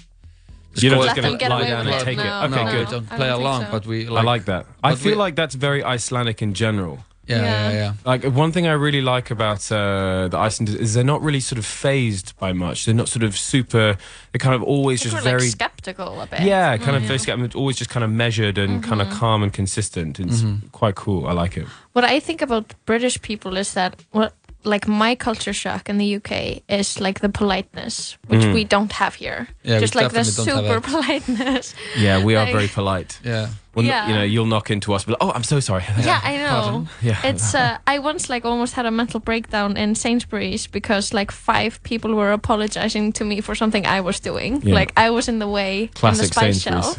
just 0.73 0.83
You're 0.83 0.93
not 0.95 1.01
go 1.17 1.23
just 1.23 1.41
gonna 1.41 1.55
lie 1.55 1.69
down 1.69 1.87
and 1.87 1.97
it. 1.97 2.05
take 2.05 2.19
it. 2.19 2.25
No, 2.25 2.43
Okay, 2.45 2.65
no, 2.65 2.71
good. 2.73 2.89
don't 2.95 3.09
play 3.09 3.29
don't 3.29 3.41
along, 3.41 3.65
so. 3.65 3.71
but 3.71 3.87
we 3.87 4.07
I 4.07 4.11
like, 4.11 4.25
like 4.35 4.45
that. 4.53 4.67
I 4.85 4.95
feel 4.95 5.13
we- 5.13 5.19
like 5.25 5.35
that's 5.37 5.55
very 5.55 5.83
Icelandic 5.95 6.43
in 6.43 6.53
general. 6.55 6.97
yeah, 7.29 7.37
yeah, 7.37 7.45
Yeah. 7.45 7.73
yeah. 7.81 7.93
Like 8.05 8.23
one 8.43 8.53
thing 8.53 8.67
I 8.67 8.73
really 8.87 9.01
like 9.15 9.31
about 9.33 9.63
uh, 9.73 10.29
the 10.33 10.39
Icelanders 10.49 10.77
is 10.85 10.89
they're 10.95 11.13
not 11.15 11.23
really 11.23 11.41
sort 11.41 11.59
of 11.59 11.67
phased 11.67 12.29
by 12.39 12.53
much. 12.53 12.85
They're 12.85 12.95
not 13.03 13.09
sort 13.09 13.25
of 13.25 13.33
super. 13.37 13.97
They're 14.31 14.39
kind 14.47 14.55
of 14.55 14.63
always 14.63 14.99
just 15.03 15.17
very. 15.25 15.41
like 15.49 15.51
skeptical 15.51 16.21
a 16.21 16.27
bit. 16.27 16.41
yeah, 16.43 16.77
kind 16.77 16.95
of 16.97 17.03
Mhm. 17.03 17.07
very 17.13 17.19
skeptical, 17.19 17.61
always 17.61 17.79
just 17.79 17.91
kind 17.91 18.05
of 18.05 18.11
measured 18.11 18.59
and 18.59 18.83
kind 18.89 19.01
Mm-hmm. 19.01 19.13
of 19.13 19.19
calm 19.21 19.43
and 19.43 19.53
consistent. 19.53 20.21
It's 20.21 20.43
Mhm. 20.43 20.71
quite 20.73 20.95
cool. 20.95 21.27
I 21.27 21.33
like 21.43 21.57
it. 21.61 21.67
What 21.95 22.05
I 22.05 22.21
think 22.21 22.43
about 22.43 22.65
British 22.85 23.17
people 23.23 23.57
is 23.61 23.73
that 23.73 23.93
what 24.13 24.33
like 24.67 24.89
my 24.89 25.15
culture 25.15 25.53
shock 25.53 25.89
in 25.89 25.99
the 25.99 26.17
UK 26.17 26.63
is 26.69 26.99
like 27.01 27.21
the 27.21 27.29
politeness, 27.29 28.19
which 28.29 28.41
Mm. 28.43 28.55
we 28.55 28.65
don't 28.65 28.93
have 28.93 29.15
here. 29.15 29.47
Yeah, 29.63 29.77
we 29.77 29.81
Just 29.81 29.95
like 29.95 30.11
the 30.13 30.23
definitely 30.25 30.45
don't 30.45 30.65
have 30.65 30.67
super 30.67 30.81
politeness. 30.93 31.75
Yeah, 31.97 32.25
we 32.25 32.35
are 32.37 32.45
Like- 32.45 32.55
very 32.55 32.69
polite. 32.69 33.19
Yeah, 33.25 33.49
Well, 33.77 33.85
Yeah. 33.85 34.09
you 34.09 34.15
know, 34.15 34.23
you'll 34.25 34.47
knock 34.47 34.71
into 34.71 34.95
us, 34.95 35.05
but 35.05 35.17
oh, 35.21 35.31
I'm 35.33 35.43
so 35.45 35.61
sorry. 35.61 35.85
yeah, 36.01 36.21
I 36.25 36.37
know. 36.39 36.49
Pardon? 36.63 36.89
yeah. 37.03 37.21
It's 37.31 37.55
uh, 37.55 37.77
I 37.87 37.99
once 37.99 38.31
like 38.31 38.45
almost 38.49 38.75
had 38.75 38.87
a 38.87 38.91
mental 38.91 39.21
breakdown 39.21 39.77
in 39.77 39.95
Sainsbury's 39.95 40.67
because 40.67 41.13
like 41.13 41.31
five 41.31 41.79
people 41.83 42.15
were 42.15 42.33
apologizing 42.33 43.13
to 43.13 43.25
me 43.25 43.43
for 43.43 43.55
something 43.55 43.85
I 43.85 44.01
was 44.01 44.19
doing. 44.19 44.63
Yeah. 44.63 44.75
Like 44.75 44.93
I 44.97 45.11
was 45.11 45.29
in 45.29 45.39
the 45.41 45.47
way 45.49 45.91
Classic 45.95 46.23
in 46.23 46.29
the 46.29 46.35
spice 46.35 46.63
Sainsbury's, 46.63 46.85
shelf. 46.85 46.99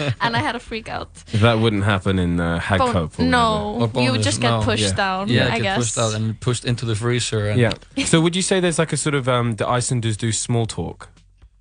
yeah. 0.00 0.12
and 0.20 0.34
I 0.36 0.40
had 0.40 0.56
a 0.56 0.60
freak 0.60 0.88
out. 0.88 1.10
that 1.40 1.60
wouldn't 1.60 1.84
happen 1.84 2.18
in 2.18 2.40
uh, 2.40 2.58
Hagkaup. 2.58 3.16
Bon- 3.16 3.30
no, 3.30 3.88
you 4.02 4.10
would 4.10 4.22
just 4.24 4.40
get 4.40 4.50
no. 4.50 4.62
pushed 4.62 4.82
Yeah. 4.90 4.96
down. 4.96 5.28
yeah. 5.28 5.46
I 5.46 5.58
get 5.58 5.62
guess. 5.62 5.78
pushed 5.78 5.98
out 5.98 6.14
and 6.14 6.34
pushed 6.40 6.64
into 6.64 6.84
the 6.86 6.94
freezer. 6.96 7.46
And 7.50 7.60
Yeah. 7.60 7.72
So 8.04 8.20
would 8.20 8.34
you 8.34 8.42
say 8.42 8.58
there's 8.60 8.78
like 8.80 8.92
a 8.92 8.96
sort 8.96 9.14
of 9.14 9.28
um, 9.28 9.54
the 9.56 9.66
Icelanders 9.68 10.16
do 10.16 10.32
small 10.32 10.66
talk? 10.66 11.08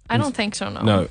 I 0.09 0.17
don't 0.17 0.35
think 0.35 0.55
so. 0.55 0.69
No. 0.69 0.81
No. 0.81 1.07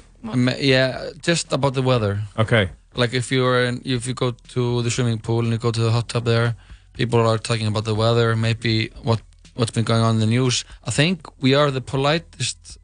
Yeah, 0.59 1.11
just 1.23 1.53
about 1.53 1.75
the 1.75 1.83
weather. 1.83 2.21
Okay. 2.37 2.71
Like 2.95 3.13
if 3.15 3.31
you're 3.33 3.65
in, 3.65 3.81
if 3.85 4.07
you 4.07 4.15
go 4.15 4.33
to 4.55 4.83
the 4.83 4.91
swimming 4.91 5.19
pool 5.19 5.41
and 5.41 5.51
you 5.53 5.59
go 5.59 5.71
to 5.71 5.81
the 5.81 5.91
hot 5.91 6.09
tub 6.09 6.25
there, 6.25 6.55
people 6.95 7.21
are 7.21 7.39
talking 7.39 7.67
about 7.67 7.85
the 7.85 7.95
weather, 7.95 8.37
maybe 8.37 8.91
what 9.03 9.21
what's 9.55 9.71
been 9.71 9.85
going 9.85 10.03
on 10.03 10.15
in 10.15 10.21
the 10.21 10.27
news. 10.27 10.65
I 10.87 10.91
think 10.91 11.27
we 11.41 11.55
are 11.55 11.71
the 11.71 11.81
politest. 11.81 12.79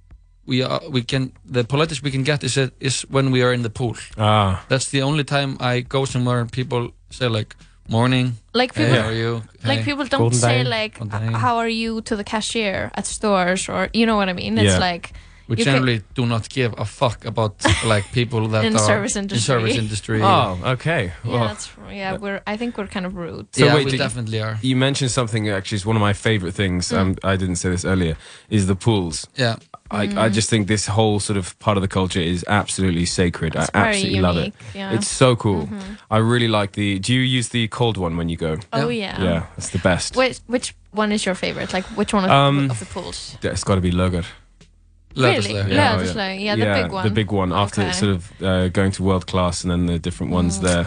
We 0.46 0.62
are 0.62 0.80
we 0.90 1.02
can 1.02 1.32
the 1.44 1.64
politest 1.64 2.02
we 2.02 2.10
can 2.10 2.22
get 2.24 2.42
is 2.44 2.56
is 2.80 3.02
when 3.10 3.30
we 3.30 3.42
are 3.42 3.52
in 3.52 3.62
the 3.62 3.70
pool. 3.70 3.96
Ah. 4.16 4.64
That's 4.68 4.88
the 4.90 5.02
only 5.02 5.24
time 5.24 5.56
I 5.60 5.80
go 5.80 6.04
somewhere 6.06 6.40
and 6.40 6.50
people 6.50 6.90
say 7.10 7.28
like 7.28 7.54
morning. 7.88 8.32
Like 8.54 8.74
Hey, 8.74 8.84
people. 8.86 9.00
how 9.02 9.08
are 9.08 9.12
you? 9.14 9.42
Like 9.64 9.78
Hey. 9.80 9.84
people 9.84 10.04
don't 10.06 10.20
Golden 10.20 10.38
say 10.38 10.62
day. 10.64 10.68
like, 10.68 10.98
"How 11.44 11.56
are 11.58 11.68
you?" 11.68 12.00
to 12.02 12.16
the 12.16 12.24
cashier 12.24 12.90
at 12.94 13.06
stores, 13.06 13.68
or 13.68 13.88
you 13.92 14.06
know 14.06 14.16
what 14.16 14.28
I 14.28 14.32
mean. 14.34 14.56
It's 14.58 14.72
Yeah. 14.72 14.78
like 14.92 15.12
We 15.48 15.56
you 15.56 15.64
can- 15.64 15.74
generally 15.74 16.02
do 16.14 16.26
not 16.26 16.48
give 16.50 16.74
a 16.78 16.84
fuck 16.84 17.24
about 17.24 17.54
like 17.84 18.04
people 18.12 18.48
that 18.48 18.64
In 18.68 18.76
are 18.76 18.78
service 18.78 19.16
in 19.16 19.22
industry. 19.24 19.40
service 19.54 19.76
industry. 19.76 20.20
Oh, 20.22 20.58
okay. 20.74 21.04
yeah, 21.24 21.30
Well, 21.30 21.48
that's 21.48 21.70
yeah. 21.90 22.16
We're 22.18 22.42
I 22.46 22.56
think 22.58 22.76
we're 22.76 22.86
kind 22.86 23.06
of 23.06 23.16
rude. 23.16 23.46
So 23.54 23.64
yeah, 23.64 23.74
wait, 23.74 23.84
we 23.86 23.90
did- 23.92 23.98
definitely 23.98 24.40
are. 24.42 24.58
you 24.62 24.76
mentioned 24.76 25.10
something 25.10 25.48
actually 25.48 25.76
is 25.76 25.86
one 25.86 25.96
of 25.96 26.02
my 26.02 26.12
favorite 26.12 26.52
things. 26.54 26.88
Mm. 26.90 26.98
Um, 26.98 27.16
I 27.24 27.36
didn't 27.36 27.56
say 27.56 27.70
this 27.70 27.84
earlier. 27.84 28.16
Is 28.50 28.66
the 28.66 28.76
pools. 28.76 29.26
Yeah, 29.36 29.56
I, 29.90 30.06
Mm. 30.06 30.18
I 30.18 30.28
just 30.28 30.50
think 30.50 30.68
this 30.68 30.86
whole 30.86 31.18
sort 31.18 31.38
of 31.38 31.58
part 31.60 31.78
of 31.78 31.82
the 31.82 31.88
culture 31.88 32.20
is 32.20 32.44
absolutely 32.46 33.06
sacred. 33.06 33.54
It's 33.54 33.70
I 33.74 33.78
very 33.78 33.88
absolutely 33.88 34.20
love 34.20 34.36
it. 34.36 34.40
unique, 34.40 34.54
yeah. 34.74 34.92
It's 34.94 35.08
so 35.08 35.34
cool. 35.36 35.68
I 36.10 36.18
really 36.18 36.48
like 36.48 36.72
the. 36.72 36.98
Do 36.98 37.14
you 37.14 37.20
use 37.38 37.48
the 37.48 37.68
cold 37.68 37.96
one 37.96 38.16
when 38.18 38.28
you 38.28 38.36
go? 38.36 38.58
oh 38.74 38.88
yeah. 38.90 39.22
Yeah, 39.22 39.46
it's 39.56 39.70
the 39.70 39.78
best. 39.78 40.14
Which 40.16 40.40
which 40.46 40.74
one 40.92 41.10
is 41.12 41.24
your 41.24 41.34
favorite? 41.34 41.72
Like 41.72 41.86
which 41.96 42.12
one 42.12 42.24
of, 42.24 42.30
Um, 42.30 42.70
of 42.70 42.78
the 42.78 42.86
pools? 42.86 43.36
It's 43.42 43.64
got 43.64 43.76
to 43.76 43.80
be 43.80 43.92
Lögur. 43.92 44.24
Really? 45.16 45.54
Leathersley, 45.54 46.40
Yeah, 46.44 46.54
Yeah, 46.54 46.74
the 46.74 46.82
big 46.82 46.92
one. 46.92 47.04
The 47.04 47.10
big 47.14 47.32
one 47.32 47.52
after 47.52 47.82
Okay. 47.82 47.92
sort 47.92 48.12
of 48.16 48.42
uh, 48.42 48.68
going 48.68 48.92
to 48.92 49.02
world 49.02 49.26
class 49.26 49.64
and 49.64 49.70
then 49.70 49.86
the 49.86 49.98
different 49.98 50.32
ones 50.32 50.58
Mm. 50.58 50.62
there. 50.62 50.86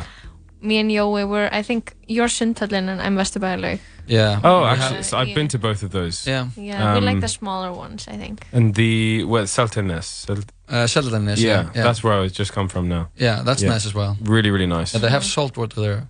Me 0.61 0.77
and 0.79 0.91
Joey 0.91 1.25
were. 1.25 1.49
I 1.51 1.63
think 1.63 1.95
you're 2.07 2.27
Sundhöllin 2.29 2.87
and 2.87 3.01
I'm 3.01 3.15
Vesturbæjarlaug. 3.17 3.79
yeah. 4.07 4.39
Oh, 4.43 4.63
actually, 4.63 4.95
have- 4.97 5.05
so 5.05 5.17
I've 5.17 5.29
yeah. 5.29 5.35
been 5.35 5.47
to 5.47 5.57
both 5.59 5.81
of 5.83 5.89
those. 5.89 6.27
yeah. 6.29 6.47
Yeah, 6.55 6.93
we 6.95 7.01
like 7.01 7.15
Um, 7.15 7.21
the 7.21 7.27
smaller 7.27 7.71
ones. 7.73 8.07
I 8.07 8.17
think. 8.17 8.45
And 8.53 8.75
the 8.75 9.23
well, 9.25 9.45
Seltjarnarnes. 9.45 10.03
Sel- 10.25 10.43
Uh, 10.69 10.87
Sheldon 10.87 11.25
yeah, 11.25 11.35
yeah, 11.35 11.69
yeah, 11.75 11.83
that's 11.83 12.01
where 12.03 12.13
I 12.13 12.21
was 12.21 12.31
just 12.31 12.53
come 12.53 12.69
from 12.69 12.87
now. 12.87 13.09
yeah, 13.17 13.41
that's 13.43 13.61
yeah. 13.63 13.71
nice 13.73 13.85
as 13.87 13.93
well. 13.93 14.15
Really, 14.21 14.51
really 14.51 14.67
nice. 14.67 14.93
Yeah, 14.93 15.01
they 15.01 15.09
have 15.09 15.23
salt 15.25 15.57
water 15.57 15.81
there 15.81 16.07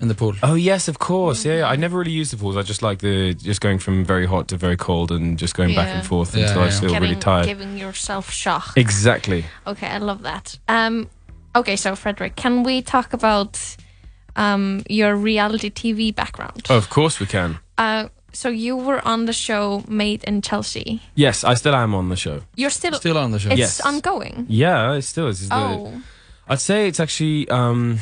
in 0.00 0.08
the 0.08 0.14
pool. 0.14 0.34
Oh 0.42 0.54
yes, 0.54 0.88
of 0.88 0.98
course. 0.98 1.44
Yeah, 1.44 1.58
yeah, 1.58 1.68
I 1.68 1.76
never 1.76 1.98
really 1.98 2.10
use 2.12 2.30
the 2.30 2.36
pools. 2.36 2.56
I 2.56 2.62
just 2.62 2.82
like 2.82 2.98
the 2.98 3.34
just 3.34 3.60
going 3.60 3.78
from 3.78 4.04
very 4.04 4.26
hot 4.26 4.48
to 4.48 4.56
very 4.56 4.76
cold 4.76 5.10
and 5.10 5.38
just 5.38 5.54
going 5.54 5.74
back 5.74 5.88
Yeah. 5.88 5.98
and 5.98 6.06
forth 6.06 6.36
Yeah, 6.36 6.46
until 6.48 6.62
I 6.62 6.66
yeah. 6.66 6.80
feel 6.80 7.00
really 7.00 7.16
tired. 7.16 7.46
giving 7.46 7.78
yourself 7.78 8.30
shock. 8.30 8.72
Exactly. 8.76 9.44
Okay, 9.66 9.86
I 9.86 9.98
love 9.98 10.22
that. 10.22 10.58
Um, 10.68 11.08
okay, 11.54 11.76
so 11.76 11.96
Frederick, 11.96 12.36
can 12.36 12.62
we 12.62 12.82
talk 12.82 13.12
about 13.14 13.58
um, 14.36 14.82
your 14.88 15.16
reality 15.16 15.70
TV 15.70 16.14
background? 16.14 16.66
Of 16.68 16.90
course 16.90 17.18
we 17.20 17.26
can. 17.26 17.58
Uh, 17.78 18.08
so 18.32 18.50
you 18.50 18.76
were 18.76 19.00
on 19.08 19.24
the 19.24 19.32
show 19.32 19.82
Made 19.88 20.22
in 20.24 20.42
Chelsea. 20.42 21.00
Yes, 21.14 21.42
I 21.42 21.54
still 21.54 21.74
am 21.74 21.94
on 21.94 22.10
the 22.10 22.16
show. 22.16 22.42
You're 22.54 22.68
still. 22.70 22.92
Still 22.94 23.16
on 23.16 23.30
the 23.30 23.38
show. 23.38 23.48
Yes. 23.48 23.78
It's 23.78 23.78
Yes. 23.78 23.86
ongoing. 23.86 24.44
Yeah, 24.48 24.92
it 24.92 25.02
still 25.02 25.28
is. 25.28 25.40
It's 25.40 25.48
the- 25.48 25.56
Oh, 25.56 26.02
I'd 26.48 26.60
say 26.60 26.86
it's 26.88 27.00
actually. 27.00 27.48
Um, 27.48 27.98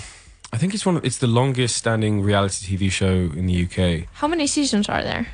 I 0.54 0.58
think 0.58 0.72
it's 0.74 0.86
one. 0.86 0.96
Of, 0.96 1.04
it's 1.04 1.18
the 1.18 1.26
longest 1.26 1.74
standing 1.76 2.22
reality 2.22 2.76
TV 2.76 2.90
show 2.90 3.14
in 3.38 3.46
the 3.46 3.56
UK. 3.66 4.06
how 4.20 4.28
many 4.28 4.46
seasons 4.46 4.88
are 4.88 5.02
there? 5.02 5.26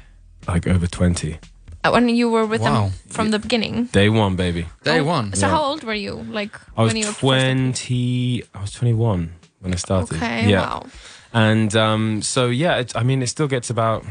Like 0.48 0.66
over 0.66 0.86
twenty. 0.86 1.38
Uh, 1.84 1.90
When 1.92 2.08
you 2.08 2.28
were 2.30 2.46
with 2.46 2.60
Wow. 2.62 2.72
them 2.88 2.92
from 3.08 3.30
the 3.30 3.38
beginning. 3.38 3.88
Day 3.92 4.08
one, 4.08 4.36
baby. 4.36 4.66
Day 4.84 5.00
Oh, 5.00 5.04
one. 5.16 5.32
So 5.34 5.46
Yeah. 5.46 5.52
how 5.54 5.62
old 5.62 5.82
were 5.84 5.94
you? 6.06 6.14
Like 6.38 6.52
I 6.76 6.82
was 6.82 6.92
when 6.92 6.96
you 7.02 7.06
were 7.08 7.12
twenty. 7.20 8.42
I 8.54 8.60
was 8.60 8.72
twenty-one 8.72 9.32
when 9.60 9.72
I 9.72 9.76
started. 9.76 10.16
Okay. 10.16 10.48
Yeah. 10.48 10.60
Wow. 10.60 10.86
And 11.32 11.74
um, 11.76 12.22
so 12.22 12.48
yeah, 12.48 12.80
it, 12.80 12.92
I 12.96 13.02
mean, 13.02 13.22
it 13.22 13.28
still 13.28 13.48
gets 13.48 13.70
about. 13.70 14.04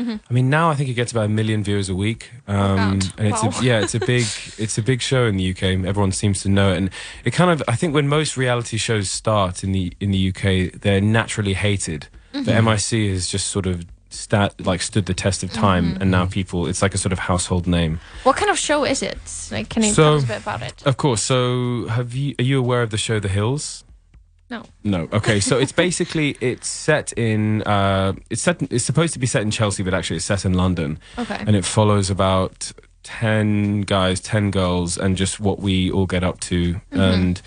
Mm-hmm. 0.00 0.16
I 0.28 0.32
mean, 0.32 0.50
now 0.50 0.70
I 0.70 0.74
think 0.74 0.88
it 0.88 0.94
gets 0.94 1.12
about 1.12 1.26
a 1.26 1.28
million 1.28 1.62
viewers 1.64 1.88
a 1.88 1.94
week, 1.94 2.30
um, 2.48 2.78
and 2.78 3.12
it's 3.18 3.42
Wow. 3.42 3.50
a, 3.60 3.64
yeah, 3.64 3.80
it's 3.80 3.94
a 3.94 4.00
big, 4.00 4.24
it's 4.58 4.78
a 4.78 4.82
big 4.82 5.00
show 5.02 5.26
in 5.26 5.36
the 5.36 5.50
UK. 5.50 5.62
Everyone 5.84 6.12
seems 6.12 6.42
to 6.42 6.48
know 6.48 6.72
it, 6.72 6.76
and 6.78 6.90
it 7.24 7.32
kind 7.32 7.50
of. 7.50 7.62
I 7.68 7.76
think 7.76 7.94
when 7.94 8.08
most 8.08 8.36
reality 8.36 8.76
shows 8.78 9.10
start 9.10 9.62
in 9.64 9.72
the 9.72 9.92
in 10.00 10.10
the 10.10 10.28
UK, 10.30 10.80
they're 10.80 11.00
naturally 11.00 11.54
hated. 11.54 12.08
Mm-hmm. 12.32 12.44
But 12.44 12.62
MIC 12.64 13.10
has 13.12 13.28
just 13.28 13.48
sort 13.48 13.66
of 13.66 13.84
stat 14.12 14.54
like 14.66 14.82
stood 14.82 15.06
the 15.06 15.14
test 15.14 15.42
of 15.42 15.52
time, 15.52 15.92
Mm-hmm. 15.92 16.02
and 16.02 16.10
now 16.10 16.26
people, 16.26 16.66
it's 16.66 16.82
like 16.82 16.94
a 16.94 16.98
sort 16.98 17.12
of 17.12 17.18
household 17.20 17.66
name. 17.66 18.00
What 18.24 18.36
kind 18.36 18.50
of 18.50 18.58
show 18.58 18.84
is 18.84 19.02
it? 19.02 19.18
Like, 19.52 19.68
can 19.68 19.82
you 19.84 19.92
So- 19.92 20.02
tell 20.02 20.14
us 20.16 20.24
a 20.24 20.26
bit 20.26 20.42
about 20.42 20.62
it? 20.62 20.82
Of 20.86 20.96
course. 20.96 21.22
So, 21.22 21.86
have 21.88 22.14
you 22.14 22.34
are 22.38 22.44
you 22.44 22.58
aware 22.58 22.82
of 22.82 22.90
the 22.90 22.98
show 22.98 23.20
The 23.20 23.28
Hills? 23.28 23.84
No. 24.50 24.64
No. 24.82 25.08
Okay. 25.12 25.40
So 25.40 25.58
it's 25.58 25.72
basically 25.86 26.36
it's 26.40 26.68
set 26.68 27.12
in 27.12 27.62
uh, 27.62 28.12
it's 28.30 28.42
set 28.42 28.60
it's 28.70 28.84
supposed 28.84 29.12
to 29.14 29.18
be 29.18 29.26
set 29.26 29.42
in 29.42 29.50
Chelsea, 29.50 29.82
but 29.82 29.94
actually 29.94 30.16
it's 30.16 30.26
set 30.26 30.44
in 30.44 30.54
London, 30.54 30.98
Okay. 31.16 31.42
and 31.46 31.54
it 31.56 31.64
follows 31.64 32.10
about 32.10 32.72
ten 33.02 33.82
guys, 33.82 34.20
ten 34.20 34.50
girls, 34.50 34.98
and 34.98 35.16
just 35.16 35.40
what 35.40 35.60
we 35.60 35.90
all 35.90 36.06
get 36.06 36.24
up 36.24 36.40
to. 36.40 36.74
Mm-hmm. 36.74 37.00
And 37.00 37.42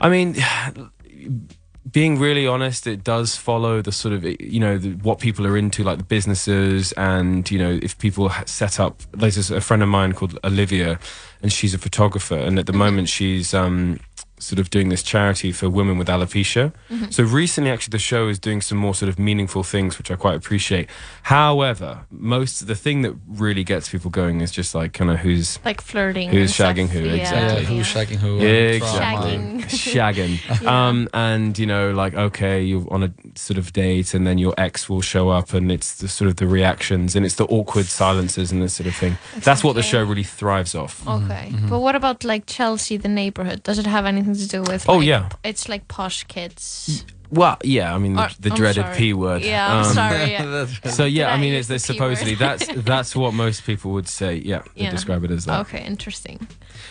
I 0.00 0.08
mean, 0.10 0.36
being 1.90 2.18
really 2.18 2.46
honest, 2.46 2.86
it 2.86 3.02
does 3.04 3.36
follow 3.36 3.80
the 3.80 3.92
sort 3.92 4.12
of 4.12 4.24
you 4.24 4.60
know 4.60 4.76
the, 4.76 4.90
what 4.90 5.18
people 5.18 5.46
are 5.46 5.56
into, 5.56 5.82
like 5.84 5.98
the 5.98 6.04
businesses, 6.04 6.92
and 6.92 7.50
you 7.50 7.58
know 7.58 7.78
if 7.82 7.96
people 7.98 8.30
set 8.44 8.78
up. 8.78 9.02
There's 9.12 9.50
a 9.50 9.60
friend 9.60 9.82
of 9.82 9.88
mine 9.88 10.12
called 10.12 10.38
Olivia, 10.44 10.98
and 11.42 11.52
she's 11.52 11.72
a 11.74 11.78
photographer, 11.78 12.36
and 12.36 12.58
at 12.58 12.66
the 12.66 12.72
moment 12.72 13.08
she's 13.08 13.54
um, 13.54 14.00
sort 14.38 14.58
of 14.58 14.68
doing 14.70 14.88
this 14.90 15.02
charity 15.02 15.50
for 15.52 15.68
women 15.70 15.96
with 15.98 16.08
alopecia. 16.08 16.72
So 17.10 17.22
recently, 17.22 17.70
actually, 17.70 17.92
the 17.92 17.98
show 17.98 18.28
is 18.28 18.38
doing 18.38 18.60
some 18.60 18.78
more 18.78 18.94
sort 18.94 19.08
of 19.08 19.18
meaningful 19.18 19.62
things, 19.62 19.98
which 19.98 20.10
I 20.10 20.16
quite 20.16 20.34
appreciate. 20.36 20.88
However, 21.22 22.06
most 22.10 22.66
the 22.66 22.74
thing 22.74 23.02
that 23.02 23.14
really 23.28 23.64
gets 23.64 23.88
people 23.88 24.10
going 24.10 24.40
is 24.40 24.50
just 24.50 24.74
like 24.74 24.92
kind 24.92 25.10
of 25.10 25.18
who's 25.18 25.58
Like 25.64 25.80
flirting. 25.80 26.30
Who's 26.30 26.40
and 26.40 26.50
stuff. 26.50 26.76
shagging 26.76 26.88
who, 26.88 27.00
Yeah, 27.00 27.14
exactly. 27.14 27.62
Yeah, 27.62 27.68
who's 27.68 27.86
shagging 27.94 28.16
who? 28.16 28.36
Yeah, 28.36 28.48
and 28.48 28.74
exactly. 28.76 29.36
Shagging. 29.68 30.36
shagging. 30.36 30.66
Um, 30.76 31.08
and 31.14 31.58
you 31.58 31.66
know, 31.66 31.92
like 31.92 32.14
okay, 32.14 32.62
you're 32.62 32.86
on 32.92 33.02
a 33.02 33.12
sort 33.34 33.58
of 33.58 33.72
date, 33.72 34.14
and 34.14 34.26
then 34.26 34.36
your 34.38 34.54
ex 34.58 34.88
will 34.88 35.00
show 35.00 35.30
up, 35.30 35.52
and 35.52 35.70
it's 35.70 35.94
the 35.96 36.08
sort 36.08 36.28
of 36.28 36.36
the 36.36 36.46
reactions, 36.46 37.14
and 37.16 37.24
it's 37.24 37.36
the 37.36 37.46
awkward 37.46 37.86
silences 37.86 38.50
and 38.52 38.62
this 38.62 38.74
sort 38.74 38.86
of 38.88 38.94
thing. 38.96 39.16
That's 39.38 39.62
what 39.64 39.74
the 39.74 39.82
show 39.82 40.02
really 40.02 40.24
thrives 40.24 40.74
off. 40.74 41.06
Okay, 41.06 41.52
but 41.68 41.80
what 41.80 41.94
about 41.94 42.24
like 42.24 42.46
Chelsea, 42.46 42.96
the 42.96 43.08
neighborhood? 43.08 43.62
Does 43.62 43.78
it 43.78 43.86
have 43.86 44.06
anything 44.06 44.25
to 44.34 44.48
do 44.48 44.62
with? 44.62 44.88
Oh, 44.88 44.96
like, 44.98 45.06
yeah. 45.06 45.28
it's 45.44 45.68
like 45.68 45.86
posh 45.88 46.24
kids. 46.24 47.04
Well, 47.30 47.56
yeah, 47.64 47.92
I 47.92 47.98
mean 47.98 48.14
the, 48.14 48.22
Or- 48.26 48.30
the 48.38 48.50
dreaded 48.50 48.84
sorry. 48.84 48.96
p 48.96 49.12
word. 49.12 49.42
Yeah, 49.42 49.66
I'm 49.80 49.84
Um, 49.86 49.92
sorry. 49.94 50.30
Yeah. 50.32 50.66
So 50.90 51.04
yeah, 51.04 51.24
Did 51.26 51.30
I 51.30 51.34
I 51.34 51.40
mean, 51.40 51.52
use 51.54 51.58
it's, 51.58 51.68
the 51.68 51.74
it's 51.74 51.86
P 51.86 51.92
word? 52.00 52.16
supposedly 52.16 52.34
that's 52.36 52.66
that's 52.84 53.16
what 53.16 53.34
most 53.34 53.64
people 53.64 53.92
would 53.92 54.08
say. 54.08 54.36
Yeah, 54.36 54.62
they 54.76 54.84
Yeah. 54.84 54.90
describe 54.90 55.24
it 55.24 55.30
as 55.32 55.44
that. 55.46 55.60
Okay, 55.66 55.84
interesting. 55.84 56.46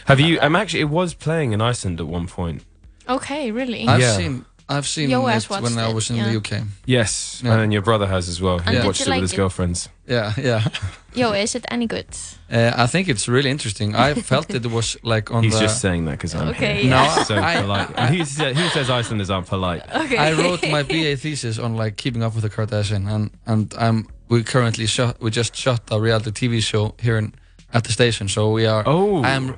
Have 0.06 0.20
you? 0.20 0.40
I'm 0.42 0.56
actually. 0.56 0.82
It 0.82 0.90
was 0.90 1.14
playing 1.14 1.54
in 1.54 1.62
Iceland 1.62 2.00
at 2.02 2.08
one 2.08 2.28
point. 2.28 2.64
Okay, 3.08 3.52
really. 3.52 3.88
I've 3.88 4.02
Yeah. 4.02 4.18
seen 4.18 4.46
I've 4.68 4.88
seen 4.88 5.10
Yo 5.12 5.26
has 5.28 5.44
it 5.46 5.50
when 5.52 5.62
watched 5.64 5.78
I 5.78 5.90
it, 5.90 5.94
was 5.96 6.10
in 6.10 6.16
yeah. 6.16 6.30
the 6.32 6.38
UK. 6.38 6.64
Yes, 6.86 7.42
Yeah. 7.44 7.60
and 7.60 7.72
your 7.72 7.84
brother 7.84 8.08
has 8.08 8.28
as 8.28 8.42
well. 8.42 8.58
He 8.60 8.66
And 8.68 8.78
did 8.78 8.86
watched 8.86 9.02
it 9.02 9.08
like 9.10 9.22
with 9.22 9.30
his 9.30 9.34
it? 9.34 9.38
girlfriends. 9.38 9.90
Yeah, 10.08 10.34
yeah. 10.38 10.68
Yo, 11.14 11.32
is 11.34 11.54
it 11.56 11.66
any 11.72 11.86
good? 11.88 12.08
Uh, 12.52 12.72
I 12.76 12.88
think 12.88 13.08
it's 13.08 13.28
really 13.28 13.50
interesting. 13.50 13.96
I 13.96 14.14
felt 14.16 14.50
it 14.54 14.66
was 14.66 14.98
like 15.04 15.32
on 15.32 15.44
He's 15.44 15.54
the. 15.54 15.60
just 15.62 15.80
saying 15.82 16.06
that 16.06 16.12
because 16.18 16.34
I'm 16.36 16.50
Okay, 16.50 16.82
here. 16.82 16.90
No, 16.90 17.04
yeah. 17.04 17.24
so 17.24 17.36
I- 17.36 17.62
polite. 17.62 17.90
And 17.96 18.16
he, 18.16 18.26
sa- 18.26 18.54
he 18.54 18.70
says 18.70 18.90
Icelanders 18.90 19.30
aren't 19.30 19.48
polite. 19.48 19.84
Okay. 20.06 20.18
I 20.18 20.34
wrote 20.34 20.62
my 20.72 20.84
BA 20.84 21.16
thesis 21.18 21.60
on 21.60 21.76
like 21.78 21.96
keeping 21.96 22.24
up 22.24 22.34
with 22.36 22.44
the 22.44 22.50
Kardashian, 22.50 23.08
and 23.08 23.30
and 23.46 23.74
I'm 23.78 24.08
we 24.30 24.44
currently 24.44 24.88
shot 24.88 25.22
we 25.22 25.30
just 25.32 25.56
shot 25.56 25.82
a 25.92 26.00
reality 26.00 26.32
TV 26.32 26.62
show 26.62 26.96
here 27.00 27.18
in, 27.18 27.34
at 27.74 27.84
the 27.84 27.92
station. 27.92 28.28
So 28.28 28.52
we 28.52 28.66
are. 28.68 28.84
Oh. 28.86 29.24
I'm 29.24 29.56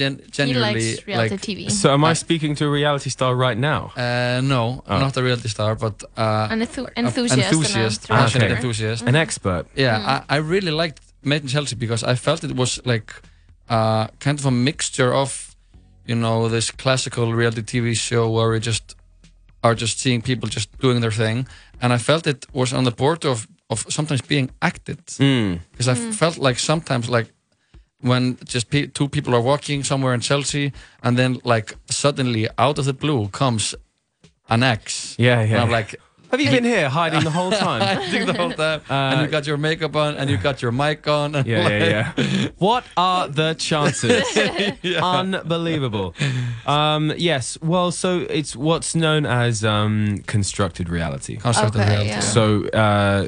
gen- 0.00 0.20
he 0.50 0.54
likes 0.66 1.06
reality 1.10 1.34
like. 1.34 1.40
TV. 1.48 1.60
So 1.70 1.86
am 1.96 2.02
I 2.04 2.10
I- 2.10 2.14
speaking 2.24 2.52
to 2.58 2.64
a 2.64 2.70
reality 2.80 3.10
star 3.10 3.32
right 3.46 3.58
now? 3.72 3.82
Uh, 3.96 4.40
no, 4.54 4.62
Oh. 4.86 4.98
not 5.04 5.16
a 5.16 5.22
reality 5.22 5.48
star, 5.48 5.72
but 5.84 5.96
uh, 6.16 6.52
An 6.52 6.60
enthu- 6.66 6.88
enthusiast. 6.96 7.52
enthusiast, 7.52 8.00
and 8.10 8.18
a 8.18 8.22
passionate 8.22 8.46
Okay. 8.50 8.56
enthusiast. 8.56 9.02
An 9.10 9.14
expert. 9.24 9.64
Yeah, 9.76 9.96
Mm. 10.00 10.08
I, 10.14 10.36
I 10.36 10.38
really 10.54 10.72
liked 10.82 11.00
Made 11.22 11.42
in 11.42 11.48
Chelsea 11.48 11.76
because 11.76 12.02
I 12.12 12.14
felt 12.26 12.44
it 12.44 12.54
was 12.56 12.80
like 12.92 13.08
uh, 13.76 14.06
kind 14.24 14.38
of 14.40 14.46
a 14.46 14.50
mixture 14.50 15.12
of, 15.22 15.54
you 16.10 16.16
know, 16.16 16.48
this 16.48 16.70
classical 16.72 17.26
reality 17.34 17.62
TV 17.62 17.94
show 17.94 18.24
where 18.34 18.48
we 18.50 18.58
just 18.60 18.96
are 19.62 19.74
just 19.74 20.00
seeing 20.00 20.22
people 20.22 20.48
just 20.48 20.68
doing 20.80 21.00
their 21.02 21.12
thing, 21.12 21.46
and 21.82 21.92
I 21.92 21.98
felt 21.98 22.26
it 22.26 22.46
was 22.52 22.72
on 22.72 22.84
the 22.84 22.90
border 23.02 23.28
of 23.30 23.46
of 23.72 23.84
sometimes 23.88 24.22
being 24.26 24.50
acted 24.60 24.98
Mm. 25.18 25.60
because 25.72 25.88
I 25.94 25.94
felt 26.12 26.36
like 26.38 26.58
sometimes 26.58 27.08
like 27.08 27.28
when 28.02 28.36
just 28.44 28.70
pe- 28.70 28.86
two 28.86 29.08
people 29.08 29.34
are 29.34 29.40
walking 29.42 29.84
somewhere 29.84 30.14
in 30.14 30.20
Chelsea 30.20 30.72
and 31.02 31.16
then 31.18 31.40
like 31.44 31.76
suddenly 31.90 32.48
out 32.58 32.78
of 32.78 32.84
the 32.84 32.92
blue 32.94 33.28
comes 33.28 33.74
an 34.48 34.62
ex. 34.62 35.14
Yeah, 35.18 35.40
And 35.40 35.50
yeah. 35.50 35.62
I'm 35.62 35.70
like, 35.70 35.94
Have 36.30 36.40
you 36.40 36.50
been 36.50 36.64
here 36.64 36.88
hiding 36.88 37.24
the 37.24 37.30
whole 37.30 37.50
time? 37.50 37.82
I 37.98 38.06
think 38.10 38.26
the 38.26 38.34
whole 38.34 38.52
time, 38.52 38.80
and 38.88 39.18
Uh, 39.20 39.22
you 39.22 39.28
got 39.28 39.46
your 39.46 39.58
makeup 39.58 39.96
on, 39.96 40.14
and 40.16 40.30
you 40.30 40.36
got 40.38 40.62
your 40.62 40.72
mic 40.72 41.08
on. 41.08 41.34
And 41.34 41.46
Yeah, 41.46 41.64
like, 41.64 41.80
yeah, 41.82 42.12
yeah. 42.16 42.48
What 42.58 42.84
are 42.96 43.26
the 43.28 43.54
chances? 43.54 44.22
Unbelievable. 45.02 46.14
Um, 46.66 47.12
yes. 47.16 47.58
Well, 47.62 47.90
so 47.90 48.26
it's 48.30 48.54
what's 48.56 48.94
known 48.94 49.26
as 49.26 49.64
um, 49.64 50.18
constructed 50.26 50.88
reality. 50.88 51.36
Concept 51.36 51.74
of 51.74 51.80
Okay, 51.80 51.88
reality. 51.90 52.08
yeah. 52.10 52.20
So 52.20 52.66
uh, 52.68 53.26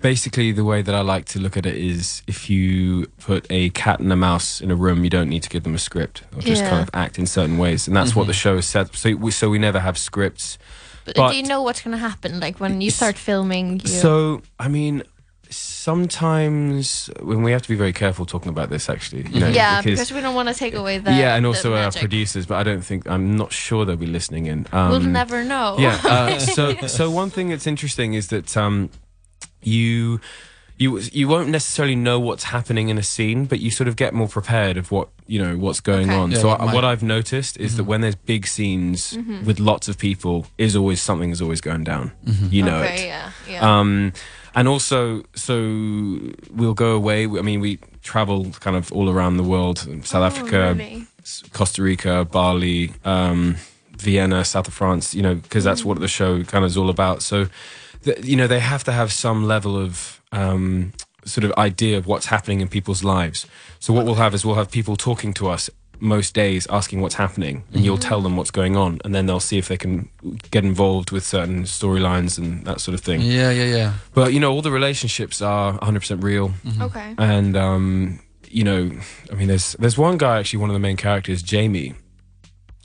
basically, 0.00 0.52
the 0.52 0.64
way 0.64 0.82
that 0.82 0.94
I 0.94 1.00
like 1.00 1.24
to 1.26 1.38
look 1.40 1.56
at 1.56 1.66
it 1.66 1.76
is 1.76 2.22
if 2.26 2.48
you 2.50 3.06
put 3.18 3.46
a 3.50 3.70
cat 3.70 4.00
and 4.00 4.12
a 4.12 4.16
mouse 4.16 4.60
in 4.60 4.70
a 4.70 4.74
room, 4.76 5.04
you 5.04 5.10
don't 5.10 5.28
need 5.28 5.42
to 5.42 5.48
give 5.48 5.62
them 5.62 5.74
a 5.74 5.78
script. 5.78 6.22
They'll 6.32 6.40
just 6.40 6.62
Yeah. 6.62 6.70
kind 6.70 6.82
of 6.82 6.90
act 6.94 7.18
in 7.18 7.26
certain 7.26 7.58
ways, 7.58 7.86
and 7.86 7.96
that's 7.96 8.14
what 8.16 8.22
Mm-hmm. 8.22 8.28
the 8.28 8.34
show 8.34 8.56
is 8.56 8.66
set. 8.66 8.94
So 8.96 9.14
we, 9.14 9.30
so 9.30 9.48
we 9.50 9.58
never 9.58 9.80
have 9.80 9.96
scripts. 9.98 10.58
But, 11.04 11.16
but- 11.16 11.30
do 11.30 11.36
you 11.36 11.42
know 11.44 11.62
what's 11.62 11.82
gonna 11.82 11.98
happen? 11.98 12.40
Like 12.40 12.60
when 12.60 12.80
you 12.80 12.90
start 12.90 13.16
filming, 13.16 13.80
you... 13.80 13.88
So 13.88 14.42
I 14.58 14.68
mean. 14.68 15.02
Sometimes 15.52 17.10
when 17.20 17.42
we 17.42 17.50
have 17.52 17.62
to 17.62 17.68
be 17.68 17.74
very 17.74 17.92
careful 17.92 18.24
talking 18.24 18.50
about 18.50 18.70
this, 18.70 18.88
actually, 18.88 19.26
you 19.30 19.40
know, 19.40 19.48
yeah, 19.48 19.82
because, 19.82 20.12
we 20.12 20.20
don't 20.20 20.34
want 20.36 20.48
to 20.48 20.54
take 20.54 20.74
away 20.74 20.98
the 20.98 21.10
yeah, 21.12 21.34
and 21.34 21.44
also 21.44 21.74
our 21.74 21.90
producers, 21.90 22.46
but 22.46 22.56
I 22.58 22.62
don't 22.62 22.82
think 22.84 23.08
I'm 23.08 23.36
not 23.36 23.52
sure 23.52 23.84
they'll 23.84 23.96
be 23.96 24.06
listening 24.06 24.46
in. 24.46 24.66
Um, 24.72 24.90
We'll 24.90 25.00
never 25.00 25.42
know. 25.42 25.76
yeah. 25.78 25.98
Uh, 26.04 26.38
so 26.38 26.74
so 26.86 27.10
one 27.10 27.30
thing 27.30 27.48
that's 27.48 27.66
interesting 27.66 28.14
is 28.14 28.28
that 28.28 28.56
um, 28.56 28.90
you 29.62 30.20
you 30.78 30.98
you 31.12 31.28
won't 31.28 31.48
necessarily 31.50 31.94
know 31.94 32.18
what's 32.18 32.44
happening 32.44 32.88
in 32.88 32.96
a 32.98 33.02
scene, 33.02 33.44
but 33.44 33.60
you 33.60 33.70
sort 33.70 33.86
of 33.88 33.96
get 33.96 34.14
more 34.14 34.28
prepared 34.28 34.76
of 34.78 34.90
what 34.90 35.08
you 35.26 35.38
know 35.42 35.56
what's 35.58 35.80
going 35.80 36.08
Okay. 36.08 36.18
on. 36.18 36.30
Yeah, 36.30 36.38
so 36.38 36.48
like 36.48 36.60
I, 36.60 36.64
my- 36.66 36.74
what 36.74 36.84
I've 36.84 37.02
noticed 37.02 37.58
is 37.58 37.76
that 37.76 37.84
when 37.84 38.00
there's 38.00 38.14
big 38.16 38.46
scenes 38.46 39.12
Mm-hmm. 39.12 39.44
with 39.44 39.60
lots 39.60 39.88
of 39.88 39.98
people, 39.98 40.46
is 40.56 40.74
always 40.74 41.02
something 41.02 41.30
is 41.30 41.42
always 41.42 41.60
going 41.60 41.84
down. 41.84 42.12
You 42.50 42.62
know 42.64 42.78
okay, 42.82 43.04
it. 43.04 43.06
yeah, 43.06 43.30
yeah. 43.48 43.78
Um, 43.80 44.12
and 44.54 44.66
also, 44.66 45.22
so 45.34 45.54
we'll 46.50 46.74
go 46.74 46.92
away. 46.96 47.24
I 47.24 47.42
mean, 47.42 47.60
we 47.60 47.78
travel 48.02 48.46
kind 48.60 48.76
of 48.76 48.90
all 48.92 49.08
around 49.10 49.36
the 49.36 49.42
world: 49.44 49.78
South 50.04 50.22
Oh, 50.22 50.24
Africa, 50.24 50.74
really? 50.76 51.06
Costa 51.52 51.82
Rica, 51.82 52.24
Bali, 52.24 52.92
um, 53.04 53.56
Vienna, 53.98 54.44
south 54.44 54.66
of 54.68 54.74
France. 54.74 55.14
You 55.14 55.22
know, 55.22 55.34
because 55.34 55.62
that's 55.62 55.84
what 55.84 56.00
the 56.00 56.08
show 56.08 56.42
kind 56.44 56.64
of 56.64 56.70
is 56.70 56.76
all 56.76 56.88
about. 56.90 57.22
So, 57.22 57.46
th- 58.04 58.24
you 58.24 58.36
know, 58.36 58.46
they 58.46 58.60
have 58.60 58.84
to 58.84 58.92
have 58.92 59.12
some 59.12 59.44
level 59.46 59.76
of 59.76 60.20
um, 60.32 60.92
sort 61.24 61.44
of 61.44 61.52
idea 61.58 61.98
of 61.98 62.06
what's 62.06 62.26
happening 62.26 62.60
in 62.60 62.68
people's 62.68 63.02
lives. 63.04 63.46
So 63.78 63.92
what 63.92 64.04
we'll 64.04 64.14
have 64.16 64.34
is 64.34 64.44
we'll 64.44 64.56
have 64.56 64.70
people 64.70 64.96
talking 64.96 65.32
to 65.34 65.48
us 65.48 65.70
most 66.02 66.32
days 66.32 66.66
asking 66.70 67.02
what's 67.02 67.16
happening 67.16 67.62
and 67.74 67.84
you'll 67.84 67.98
tell 67.98 68.22
them 68.22 68.34
what's 68.34 68.50
going 68.50 68.74
on 68.74 68.98
and 69.04 69.14
then 69.14 69.26
they'll 69.26 69.38
see 69.38 69.58
if 69.58 69.68
they 69.68 69.76
can 69.76 70.08
get 70.50 70.64
involved 70.64 71.10
with 71.10 71.22
certain 71.22 71.64
storylines 71.64 72.38
and 72.38 72.64
that 72.64 72.80
sort 72.80 72.94
of 72.94 73.02
thing 73.02 73.20
Yeah, 73.20 73.50
yeah, 73.50 73.64
yeah. 73.76 73.92
but 74.14 74.32
you 74.32 74.40
know 74.40 74.50
all 74.50 74.62
the 74.62 74.70
relationships 74.70 75.42
are 75.42 75.78
100% 75.80 76.22
real 76.22 76.52
okay. 76.80 77.14
and 77.18 77.54
um, 77.54 78.20
you 78.48 78.64
know, 78.64 78.90
I 79.30 79.34
mean, 79.34 79.48
there's 79.48 79.74
there's 79.74 79.96
one 79.98 80.16
guy 80.16 80.38
actually, 80.40 80.58
one 80.60 80.70
of 80.70 80.74
the 80.74 80.80
main 80.80 80.96
characters, 80.96 81.42
Jamie, 81.42 81.94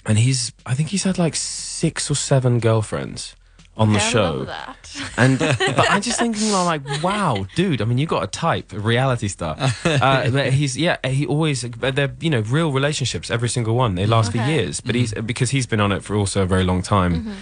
and 0.05 0.19
he's 0.19 0.51
I 0.65 0.75
think 0.75 0.89
he's 0.89 1.03
had 1.03 1.17
like 1.17 1.35
six 1.35 2.11
or 2.11 2.15
seven 2.15 2.59
girlfriends 2.59 3.35
on 3.77 3.91
the 3.91 3.97
Okay, 3.97 4.07
I 4.07 4.09
show, 4.09 4.33
love 4.47 5.13
and 5.17 5.37
but 5.39 5.91
I'm 5.91 6.01
just 6.01 6.19
thinking 6.19 6.51
like, 6.51 6.81
wow, 7.03 7.45
dude. 7.55 7.81
I 7.81 7.85
mean, 7.85 7.97
you 7.97 8.05
got 8.05 8.23
a 8.23 8.27
type, 8.27 8.71
a 8.73 8.79
reality 8.79 9.27
star. 9.27 9.57
Uh, 9.85 10.29
but 10.29 10.53
he's 10.53 10.77
yeah, 10.77 10.97
he 11.07 11.25
always 11.25 11.61
they're 11.61 12.13
you 12.19 12.29
know 12.29 12.41
real 12.41 12.71
relationships, 12.71 13.31
every 13.31 13.49
single 13.49 13.75
one. 13.75 13.95
They 13.95 14.05
last 14.05 14.31
for 14.31 14.37
years, 14.37 14.81
but 14.81 14.95
he's 14.95 15.13
because 15.13 15.49
he's 15.51 15.65
been 15.65 15.79
on 15.79 15.91
it 15.91 16.03
for 16.03 16.15
also 16.15 16.43
a 16.43 16.45
very 16.45 16.63
long 16.63 16.81
time. 16.81 17.35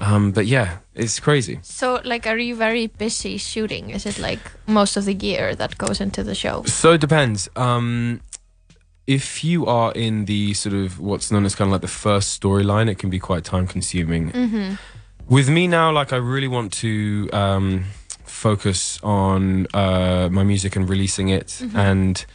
Um, 0.00 0.32
but 0.32 0.46
yeah, 0.46 0.78
it's 0.94 1.18
crazy. 1.20 1.58
So, 1.62 2.00
like, 2.04 2.26
are 2.26 2.38
you 2.38 2.54
very 2.54 2.86
busy 2.86 3.38
shooting? 3.38 3.90
Is 3.90 4.06
it 4.06 4.18
like 4.18 4.40
most 4.66 4.96
of 4.96 5.04
the 5.04 5.14
year 5.14 5.54
that 5.54 5.78
goes 5.78 6.00
into 6.00 6.22
the 6.22 6.34
show? 6.34 6.64
So 6.64 6.92
it 6.92 7.00
depends. 7.00 7.48
Um, 7.56 8.20
if 9.06 9.44
you 9.44 9.66
are 9.66 9.92
in 9.92 10.24
the 10.26 10.54
sort 10.54 10.74
of 10.74 11.00
what's 11.00 11.30
known 11.30 11.44
as 11.44 11.54
kind 11.54 11.68
of 11.68 11.72
like 11.72 11.80
the 11.80 11.88
first 11.88 12.40
storyline, 12.40 12.90
it 12.90 12.98
can 12.98 13.10
be 13.10 13.18
quite 13.18 13.44
time 13.44 13.66
consuming. 13.66 14.32
Mm-hmm. 14.32 14.74
With 15.28 15.48
me 15.48 15.66
now, 15.66 15.90
like 15.92 16.12
I 16.12 16.16
really 16.16 16.48
want 16.48 16.72
to 16.74 17.28
um, 17.32 17.84
focus 18.24 19.00
on 19.02 19.66
uh, 19.74 20.28
my 20.30 20.44
music 20.44 20.76
and 20.76 20.88
releasing 20.88 21.28
it, 21.30 21.46
Mm-hmm. 21.48 21.76
and 21.78 22.26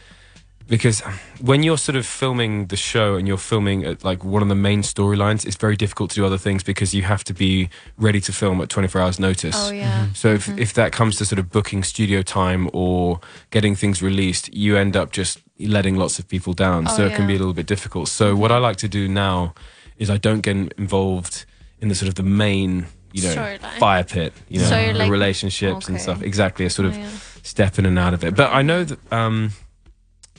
because 0.68 1.00
when 1.40 1.62
you're 1.62 1.76
sort 1.76 1.96
of 1.96 2.06
filming 2.06 2.66
the 2.68 2.76
show 2.76 3.16
and 3.16 3.26
you're 3.28 3.36
filming 3.36 3.84
at 3.84 4.04
like 4.04 4.24
one 4.24 4.42
of 4.42 4.48
the 4.48 4.54
main 4.54 4.80
storylines, 4.82 5.44
it's 5.44 5.56
very 5.56 5.76
difficult 5.76 6.10
to 6.10 6.16
do 6.16 6.24
other 6.24 6.38
things 6.38 6.62
because 6.62 6.94
you 6.94 7.02
have 7.02 7.22
to 7.24 7.34
be 7.34 7.68
ready 7.98 8.20
to 8.20 8.32
film 8.32 8.60
at 8.62 8.68
24 8.70 9.00
hours 9.00 9.18
notice. 9.18 9.54
Oh 9.58 9.70
yeah. 9.72 10.06
So 10.14 10.28
if, 10.28 10.48
if 10.58 10.72
that 10.74 10.92
comes 10.92 11.16
to 11.16 11.24
sort 11.26 11.38
of 11.40 11.50
booking 11.50 11.82
studio 11.82 12.22
time 12.22 12.70
or 12.72 13.20
getting 13.50 13.74
things 13.74 14.00
released, 14.02 14.54
you 14.54 14.76
end 14.78 14.96
up 14.96 15.10
just 15.12 15.42
letting 15.58 15.96
lots 15.96 16.18
of 16.18 16.26
people 16.28 16.54
down. 16.54 16.86
Oh, 16.88 16.96
so 16.96 17.06
it 17.06 17.14
can 17.16 17.26
be 17.26 17.34
a 17.34 17.38
little 17.38 17.54
bit 17.54 17.66
difficult. 17.66 18.08
So 18.08 18.34
what 18.34 18.50
I 18.50 18.56
like 18.58 18.76
to 18.76 18.88
do 18.88 19.08
now 19.08 19.52
is 19.98 20.08
I 20.08 20.16
don't 20.16 20.40
get 20.40 20.56
involved 20.78 21.44
in 21.82 21.88
the 21.88 21.94
sort 21.94 22.08
of 22.08 22.14
the 22.14 22.22
main, 22.22 22.86
you 23.12 23.22
know, 23.24 23.34
Storyline. 23.34 23.78
fire 23.78 24.04
pit, 24.04 24.32
you 24.48 24.60
know, 24.60 24.66
So 24.66 24.92
the 24.92 24.98
like- 25.00 25.10
relationships 25.10 25.88
and 25.88 26.00
stuff. 26.00 26.22
Exactly, 26.22 26.64
a 26.64 26.70
sort 26.70 26.86
of 26.88 26.96
Oh, 26.96 27.00
yeah. 27.00 27.08
step 27.42 27.78
in 27.78 27.84
and 27.84 27.98
out 27.98 28.14
of 28.14 28.24
it. 28.24 28.34
But 28.34 28.50
I 28.54 28.62
know 28.62 28.84
that 28.84 28.98
um, 29.12 29.50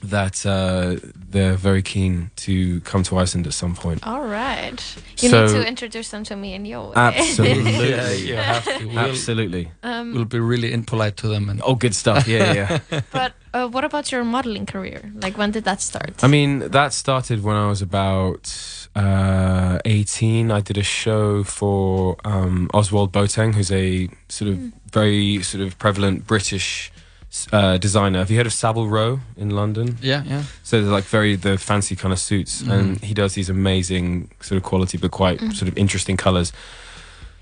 that 0.04 0.46
uh, 0.46 0.98
they're 1.30 1.56
very 1.56 1.82
keen 1.82 2.30
to 2.36 2.82
come 2.82 3.04
to 3.04 3.18
Iceland 3.18 3.48
at 3.48 3.54
some 3.54 3.74
point. 3.76 4.06
All 4.06 4.26
right. 4.26 4.80
You 5.22 5.30
So- 5.30 5.46
need 5.46 5.52
to 5.54 5.68
introduce 5.68 6.10
them 6.10 6.24
to 6.26 6.36
me 6.36 6.54
and 6.54 6.68
you. 6.68 6.92
Absolutely. 6.96 7.90
yeah, 7.90 8.12
you 8.12 8.36
have 8.36 8.66
to. 8.66 8.86
We'll, 8.86 9.00
Absolutely. 9.10 9.72
um, 9.82 10.14
we'll 10.14 10.26
be 10.26 10.40
really 10.40 10.74
impolite 10.74 11.16
to 11.18 11.28
them. 11.28 11.50
And 11.50 11.62
Oh, 11.64 11.76
good 11.76 11.96
stuff. 11.96 12.28
Yeah, 12.28 12.54
yeah. 12.54 12.80
yeah. 12.92 13.02
but 13.12 13.34
uh, 13.54 13.68
what 13.70 13.84
about 13.86 14.12
your 14.12 14.24
modeling 14.24 14.66
career? 14.66 15.12
Like, 15.16 15.38
when 15.38 15.52
did 15.52 15.64
that 15.64 15.80
start? 15.82 16.24
I 16.24 16.28
mean, 16.28 16.60
that 16.60 16.92
started 16.94 17.42
when 17.44 17.56
I 17.56 17.68
was 17.70 17.82
about 17.82 18.88
uh, 18.96 19.80
18. 19.86 20.52
I 20.52 20.60
did 20.62 20.78
a 20.78 20.84
show 20.84 21.44
for 21.44 22.18
um, 22.26 22.70
Ozwald 22.74 23.12
Boateng, 23.12 23.56
who's 23.56 23.72
a 23.72 24.10
sort 24.28 24.52
of 24.52 24.58
very 24.92 25.42
sort 25.42 25.64
of 25.66 25.78
prevalent 25.80 26.28
British 26.28 26.92
uh, 27.52 27.78
designer. 27.78 28.20
Have 28.20 28.30
you 28.32 28.38
heard 28.38 28.46
of 28.48 28.54
Savile 28.54 28.88
Row 28.88 29.20
in 29.38 29.50
London? 29.50 29.98
yeah, 30.02 30.24
yeah. 30.26 30.44
So 30.64 30.82
they're 30.82 30.92
like 30.92 31.04
very 31.06 31.36
the 31.36 31.58
fancy 31.58 31.96
kind 31.96 32.12
of 32.14 32.20
suits, 32.20 32.62
and 32.62 33.00
he 33.04 33.14
does 33.14 33.34
these 33.34 33.50
amazing 33.50 34.30
sort 34.42 34.58
of 34.58 34.64
quality 34.64 34.98
but 34.98 35.12
quite 35.12 35.40
sort 35.54 35.68
of 35.72 35.78
interesting 35.78 36.18
colors 36.18 36.52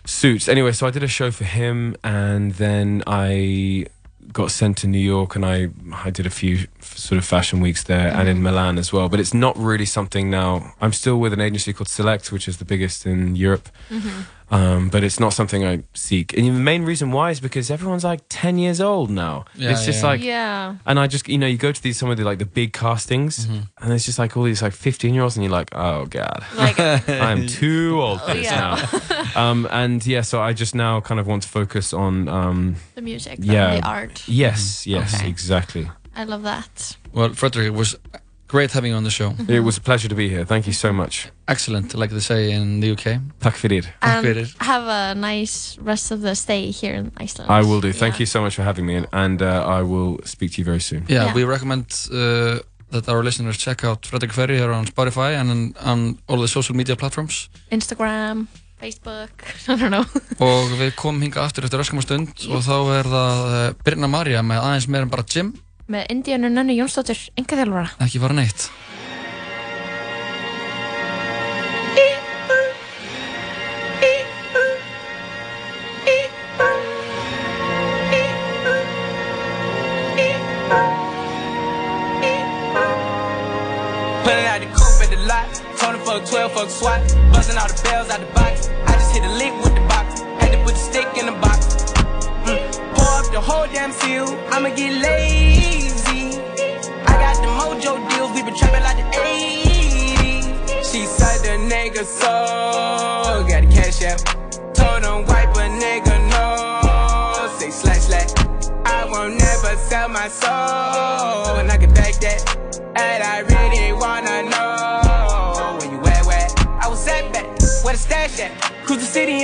suits. 0.06 0.48
Anyway, 0.48 0.72
so 0.72 0.88
I 0.88 0.92
did 0.92 1.04
a 1.04 1.08
show 1.08 1.30
for 1.32 1.44
him, 1.46 1.96
and 2.04 2.54
then 2.54 3.04
I 3.06 3.86
got 4.34 4.50
sent 4.52 4.78
to 4.78 4.88
New 4.88 5.00
York, 5.16 5.36
and 5.36 5.46
I 5.46 5.70
I 6.06 6.10
did 6.10 6.26
a 6.26 6.30
few 6.30 6.56
f- 6.58 6.68
sort 6.84 7.18
of 7.18 7.26
fashion 7.26 7.62
weeks 7.62 7.84
there, 7.84 8.10
and 8.14 8.28
in 8.28 8.42
Milan 8.42 8.78
as 8.78 8.92
well. 8.94 9.10
But 9.10 9.20
it's 9.20 9.34
not 9.34 9.58
really 9.58 9.86
something 9.86 10.30
now. 10.30 10.74
I'm 10.82 10.94
still 10.94 11.18
with 11.20 11.34
an 11.34 11.42
agency 11.42 11.74
called 11.74 11.88
Select, 11.90 12.32
which 12.32 12.48
is 12.48 12.58
the 12.58 12.66
biggest 12.66 13.06
in 13.06 13.36
Europe. 13.36 13.70
Um, 14.54 14.90
but 14.90 15.02
it's 15.02 15.18
not 15.18 15.32
something 15.32 15.66
I 15.66 15.84
seek. 15.94 16.34
And 16.38 16.46
the 16.46 16.52
main 16.52 16.84
reason 16.84 17.12
why 17.14 17.32
is 17.32 17.40
because 17.40 17.72
everyone's 17.72 18.04
like 18.04 18.20
10 18.28 18.58
years 18.58 18.82
old 18.82 19.10
now. 19.10 19.46
Yeah, 19.56 19.72
it's 19.72 19.86
just 19.86 20.02
yeah. 20.04 20.10
like, 20.10 20.22
yeah. 20.22 20.76
and 20.86 21.00
I 21.00 21.08
just, 21.08 21.30
you 21.30 21.38
know, 21.38 21.48
you 21.48 21.58
go 21.58 21.72
to 21.72 21.82
these 21.82 21.98
some 21.98 22.10
of 22.10 22.18
the 22.18 22.26
like 22.26 22.38
the 22.40 22.46
big 22.46 22.74
castings, 22.74 23.46
and 23.46 23.94
it's 23.94 24.04
just 24.04 24.20
like 24.20 24.36
all 24.36 24.44
these 24.44 24.62
like 24.62 24.74
fifteen 24.74 25.14
year 25.14 25.24
olds, 25.24 25.38
and 25.38 25.46
you're 25.46 25.54
like, 25.54 25.70
oh 25.74 26.06
god, 26.06 26.44
Like, 26.58 26.78
I'm 27.08 27.48
too 27.48 27.98
old 28.02 28.20
for 28.24 28.34
this 28.34 28.44
yeah. 28.52 28.86
now. 29.36 29.42
um, 29.42 29.68
and 29.72 30.06
yeah, 30.06 30.20
so 30.20 30.42
I 30.42 30.52
just 30.52 30.76
now 30.76 31.00
kind 31.00 31.22
of 31.22 31.28
want 31.28 31.44
to 31.44 31.50
focus 31.50 31.94
on, 31.94 32.28
um, 32.28 32.76
the 32.96 33.02
music, 33.02 33.40
Yeah. 33.42 33.80
the 33.80 33.88
art. 33.88 34.28
yes, 34.28 34.86
yes, 34.86 35.16
Okay. 35.16 35.30
exactly. 35.30 35.90
I 36.16 36.24
love 36.26 36.44
that. 36.44 36.98
Well, 37.14 37.34
Frederick, 37.34 37.68
it 37.68 37.74
was 37.74 37.96
great 38.48 38.72
having 38.74 38.92
you 38.92 38.98
on 38.98 39.04
the 39.04 39.10
show. 39.12 39.34
It 39.48 39.64
was 39.64 39.78
a 39.78 39.82
pleasure 39.82 40.10
to 40.10 40.16
be 40.16 40.28
here. 40.30 40.46
Thank 40.46 40.66
you 40.68 40.74
so 40.74 40.92
much. 40.92 41.30
Excellent, 41.48 41.94
like 41.96 42.10
they 42.12 42.20
say 42.20 42.52
in 42.52 42.82
the 42.82 42.92
UK. 42.92 43.20
Tack 43.40 43.56
för 43.58 43.70
det. 43.70 43.88
And 44.02 44.26
it. 44.26 44.50
have 44.60 44.88
a 44.88 45.14
nice 45.16 45.78
rest 45.82 46.12
of 46.12 46.22
the 46.22 46.36
stay 46.36 46.72
here 46.72 46.94
in 46.96 47.12
Iceland. 47.18 47.50
I 47.50 47.62
will 47.68 47.82
do. 47.82 47.94
Thank 47.94 48.14
Yeah. 48.16 48.20
you 48.22 48.26
so 48.26 48.42
much 48.42 48.56
for 48.56 48.64
having 48.64 48.86
me, 48.86 49.06
and, 49.12 49.42
uh, 49.42 49.80
I 49.80 49.82
will 49.84 50.18
speak 50.26 50.52
to 50.56 50.62
you 50.62 50.66
very 50.66 50.82
soon. 50.82 51.06
Yeah, 51.08 51.26
Yeah. 51.26 51.34
we 51.36 51.44
recommend 51.46 51.86
uh, 52.12 52.60
that 52.92 53.08
our 53.08 53.24
listeners 53.24 53.58
check 53.58 53.84
out 53.86 54.06
Frederick 54.06 54.34
Ferry 54.34 54.58
here 54.58 54.72
on 54.74 54.86
Spotify 54.86 55.40
and 55.40 55.74
on, 55.80 56.18
all 56.28 56.40
the 56.42 56.48
social 56.48 56.76
media 56.76 56.96
platforms. 56.96 57.50
Instagram, 57.72 58.48
Facebook, 58.82 59.30
I 59.70 59.76
don't 59.76 59.90
know. 59.92 60.06
Og 60.40 60.70
við 60.80 60.92
komum 60.96 61.22
hinga 61.22 61.42
aftur 61.46 61.64
eftir 61.64 61.80
öskamma 61.80 62.02
stund 62.04 62.28
og 62.50 62.64
þá 62.64 63.00
er 63.00 63.04
það 63.06 63.38
uh, 63.70 63.74
Birna 63.86 64.08
Marja 64.10 64.42
með 64.44 64.60
aðeins 64.60 64.88
meira 64.90 65.04
en 65.04 65.10
bara 65.10 65.24
gym, 65.24 65.54
Með 65.92 66.08
Indianu 66.14 66.48
Nönnu 66.48 66.72
Jónsdóttir, 66.78 67.20
enga 67.36 67.58
þjálfara. 67.60 67.90
ekki 68.06 68.20
fara 68.24 68.36
neitt. 68.38 68.70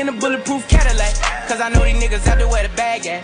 In 0.08 0.16
a 0.16 0.20
bulletproof 0.20 0.68
Cadillac. 0.68 1.14
Cause 1.48 1.62
I 1.62 1.70
know 1.70 1.84
these 1.84 2.02
niggas 2.02 2.28
out 2.28 2.38
there 2.38 2.48
where 2.48 2.68
the 2.68 2.74
bag 2.76 3.06
at. 3.08 3.24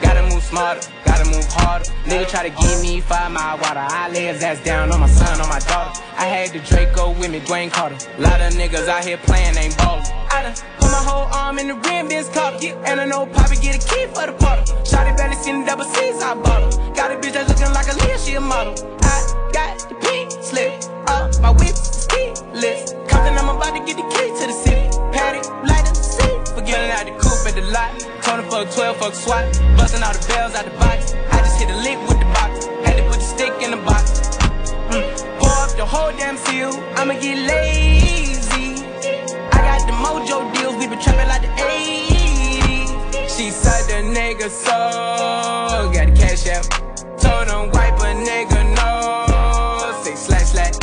Gotta 0.00 0.22
move 0.22 0.42
smarter, 0.42 0.80
gotta 1.04 1.24
move 1.30 1.44
harder. 1.48 1.84
Nigga 2.04 2.28
try 2.28 2.48
to 2.48 2.54
give 2.62 2.82
me 2.82 3.00
five 3.00 3.30
mile 3.30 3.58
water. 3.58 3.80
I 3.80 4.08
lay 4.10 4.26
his 4.26 4.42
ass 4.42 4.62
down 4.64 4.92
on 4.92 5.00
my 5.00 5.08
son, 5.08 5.40
on 5.40 5.48
my 5.48 5.58
daughter. 5.60 6.00
I 6.16 6.26
had 6.26 6.50
the 6.50 6.60
Draco 6.60 7.12
with 7.18 7.30
me, 7.30 7.40
Dwayne 7.40 7.70
Carter. 7.70 7.96
Lot 8.18 8.40
of 8.40 8.52
niggas 8.54 8.88
out 8.88 9.04
here 9.04 9.18
playing, 9.18 9.56
ain't 9.56 9.76
ballin'. 9.76 10.04
I 10.30 10.42
done 10.42 10.54
put 10.78 10.90
my 10.90 11.02
whole 11.04 11.28
arm 11.32 11.58
in 11.58 11.68
the 11.68 11.74
rim, 11.74 12.08
Ben's 12.08 12.28
cup. 12.28 12.62
And 12.62 13.00
I 13.00 13.04
know 13.04 13.26
Poppy 13.26 13.56
get 13.56 13.76
a 13.76 13.88
key 13.88 14.06
for 14.06 14.26
the 14.26 14.32
bottle. 14.32 14.64
Shotty 14.84 15.16
belly 15.16 15.36
seen 15.36 15.60
the 15.60 15.66
double 15.66 15.84
C's, 15.84 16.22
I 16.22 16.34
bought 16.34 16.62
her. 16.62 16.94
Got 16.94 17.12
a 17.12 17.16
bitch 17.16 17.32
that's 17.32 17.48
looking 17.48 17.72
like 17.74 17.88
a 17.92 17.96
Leah, 18.04 18.18
she 18.18 18.34
a 18.34 18.40
model. 18.40 18.74
I 19.02 19.50
got 19.52 19.88
the 19.88 19.94
pink 19.96 20.32
slip 20.42 20.72
up, 21.08 21.40
my 21.40 21.50
whip 21.50 21.76
is 21.76 22.06
keyless. 22.08 22.92
Compton, 23.08 23.36
I'm 23.38 23.56
about 23.56 23.76
to 23.76 23.84
get 23.84 23.96
the 23.96 24.06
key 24.12 24.28
to 24.40 24.46
the 24.46 24.56
city. 24.64 24.88
Patty, 25.12 25.40
Forgetting 26.72 26.90
out 26.96 27.04
the 27.04 27.12
coupe 27.20 27.46
at 27.46 27.54
the 27.54 27.60
lot. 27.68 27.92
Tony 28.22 28.48
fuck 28.48 28.72
12, 28.72 28.96
fuck 28.96 29.14
SWAT. 29.14 29.44
Busting 29.76 30.02
all 30.02 30.14
the 30.14 30.24
bells 30.26 30.54
out 30.54 30.64
the 30.64 30.70
box. 30.80 31.12
I 31.12 31.44
just 31.44 31.60
hit 31.60 31.68
a 31.68 31.76
lick 31.84 32.00
with 32.08 32.18
the 32.18 32.24
box. 32.32 32.64
Had 32.80 32.96
to 32.96 33.02
put 33.12 33.20
the 33.20 33.28
stick 33.28 33.52
in 33.60 33.72
the 33.72 33.76
box. 33.84 34.32
Mm. 34.88 35.04
Pour 35.36 35.52
up 35.52 35.76
the 35.76 35.84
whole 35.84 36.12
damn 36.16 36.38
seal. 36.38 36.72
I'ma 36.96 37.12
get 37.20 37.36
lazy. 37.44 38.88
I 39.52 39.58
got 39.68 39.84
the 39.84 39.92
mojo 39.92 40.48
deals. 40.54 40.76
We 40.76 40.88
been 40.88 40.98
trapping 40.98 41.28
like 41.28 41.42
the 41.42 41.52
80s. 41.60 43.28
She 43.28 43.50
said 43.50 43.84
the 43.92 44.08
nigga 44.08 44.48
so. 44.48 45.92
Got 45.92 46.08
the 46.08 46.16
cash 46.16 46.48
out. 46.48 46.64
Told 47.20 47.52
him 47.52 47.68
wipe 47.68 48.00
a 48.00 48.16
nigga 48.16 48.60
no. 48.80 50.02
Say 50.04 50.14
slash 50.14 50.56
slash. 50.56 50.76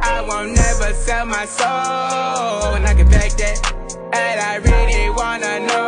I 0.00 0.22
won't 0.26 0.56
never 0.56 0.94
sell 0.94 1.26
my 1.26 1.44
soul. 1.44 2.76
And 2.76 2.86
I 2.86 2.94
can 2.94 3.10
back 3.10 3.32
that. 3.32 3.83
And 4.16 4.40
I 4.40 4.54
really 4.56 5.10
wanna 5.10 5.58
know 5.66 5.83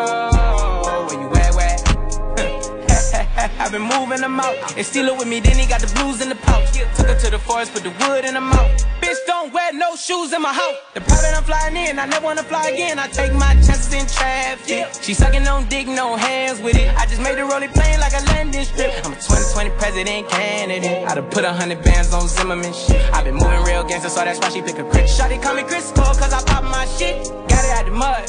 been 3.76 3.88
moving 4.00 4.20
them 4.20 4.40
out. 4.40 4.56
And 4.76 4.86
steal 4.86 5.06
it 5.06 5.16
with 5.16 5.28
me, 5.28 5.40
then 5.40 5.56
he 5.56 5.66
got 5.66 5.80
the 5.80 5.92
blues 5.94 6.20
in 6.20 6.28
the 6.28 6.34
pouch. 6.34 6.72
Took 6.96 7.08
her 7.08 7.18
to 7.18 7.30
the 7.30 7.38
forest, 7.38 7.72
put 7.72 7.82
the 7.82 7.92
wood 8.00 8.24
in 8.24 8.34
the 8.34 8.40
mouth. 8.40 8.70
Bitch, 9.00 9.20
don't 9.26 9.52
wear 9.52 9.72
no 9.72 9.96
shoes 9.96 10.32
in 10.32 10.40
my 10.42 10.52
house. 10.52 10.76
The 10.94 11.00
private 11.00 11.36
I'm 11.36 11.44
flying 11.44 11.76
in, 11.76 11.98
I 11.98 12.06
never 12.06 12.24
wanna 12.24 12.42
fly 12.42 12.68
again. 12.68 12.98
I 12.98 13.08
take 13.08 13.32
my 13.34 13.52
chances 13.66 13.92
in 13.92 14.06
traffic. 14.06 14.86
She 15.02 15.12
sucking 15.14 15.46
on 15.46 15.68
dick, 15.68 15.86
no 15.86 16.16
hands 16.16 16.60
with 16.60 16.76
it. 16.76 16.88
I 16.96 17.06
just 17.06 17.20
made 17.20 17.36
the 17.36 17.44
rolling 17.44 17.70
plane 17.70 18.00
like 18.00 18.14
a 18.14 18.24
landing 18.32 18.64
strip. 18.64 18.92
I'm 19.04 19.12
a 19.12 19.16
2020 19.16 19.70
president 19.78 20.28
candidate. 20.28 21.06
I 21.08 21.14
done 21.14 21.28
put 21.30 21.44
a 21.44 21.52
hundred 21.52 21.82
bands 21.82 22.12
on 22.14 22.28
Zimmerman 22.28 22.72
shit. 22.72 23.02
i 23.12 23.22
been 23.22 23.34
moving 23.34 23.62
real 23.64 23.84
gangster, 23.84 24.08
so 24.08 24.24
that's 24.24 24.38
why 24.40 24.48
she 24.50 24.62
pick 24.62 24.78
a 24.78 24.84
crit. 24.84 25.08
Shotty 25.08 25.42
call 25.42 25.54
me 25.54 25.62
Chris 25.62 25.92
Cole, 25.92 26.14
cause 26.14 26.32
I 26.32 26.42
pop 26.44 26.64
my 26.64 26.86
shit. 26.96 27.28
Got 27.48 27.64
it 27.64 27.72
out 27.76 27.84
the 27.84 27.92
mud. 27.92 28.24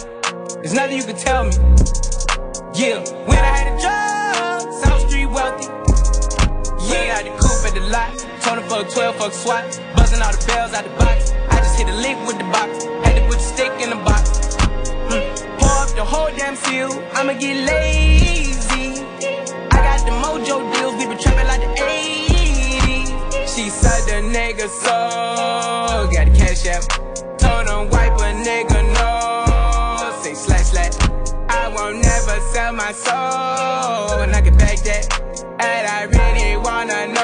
There's 0.61 0.73
nothing 0.73 0.97
you 0.97 1.03
can 1.03 1.15
tell 1.15 1.43
me. 1.45 1.53
Yeah, 2.75 2.99
when 3.25 3.39
I 3.39 3.51
had 3.57 3.73
a 3.73 3.81
job, 3.81 4.06
South 4.06 4.06
Street 4.06 4.06
wealthy. 4.06 4.06
Yeah, 6.87 7.19
out 7.19 7.23
the 7.25 7.31
coupe 7.35 7.67
at 7.67 7.73
the 7.75 7.83
lot. 7.91 8.15
Tony 8.41 8.63
fuck 8.69 8.87
12, 8.89 9.15
fuck 9.17 9.33
SWAT. 9.33 9.65
Buzzing 9.95 10.21
all 10.21 10.31
the 10.31 10.43
bells 10.47 10.73
out 10.73 10.85
the 10.85 10.89
box. 10.91 11.31
I 11.51 11.57
just 11.59 11.77
hit 11.77 11.89
a 11.89 11.95
lick 11.95 12.17
with 12.25 12.37
the 12.37 12.45
box. 12.45 12.85
Had 13.03 13.15
to 13.19 13.21
put 13.27 13.39
the 13.39 13.47
stick 13.53 13.73
in 13.83 13.89
the 13.89 13.97
box. 14.07 14.55
Mm. 15.11 15.59
Pour 15.59 15.75
up 15.83 15.89
the 15.99 16.05
whole 16.05 16.31
damn 16.37 16.55
seal. 16.55 16.91
I'ma 17.11 17.33
get 17.33 17.57
lazy. 17.67 19.03
I 19.71 19.77
got 19.83 19.99
the 20.07 20.15
mojo 20.23 20.63
deals. 20.73 20.95
We 20.95 21.07
been 21.07 21.17
trapping 21.19 21.47
like 21.51 21.59
the 21.59 21.75
80s. 21.75 23.07
She 23.53 23.69
said 23.69 24.01
the 24.07 24.17
nigga 24.31 24.69
so. 24.69 26.07
Got 26.13 26.31
the 26.31 26.39
cash 26.39 26.67
out. 26.71 26.87
Told 27.37 27.67
him 27.67 27.89
wipe 27.91 28.15
a 28.15 28.31
nigga 28.47 28.79
no. 28.95 30.23
Say 30.23 30.35
slash 30.35 30.67
slash. 30.71 30.95
I 31.49 31.67
won't 31.67 31.99
never 32.01 32.39
sell 32.53 32.71
my 32.71 32.93
soul. 32.93 34.23
And 34.23 34.33
I 34.33 34.41
can 34.41 34.55
back 34.55 34.79
that 34.87 35.17
on 36.77 36.91
and 36.91 37.16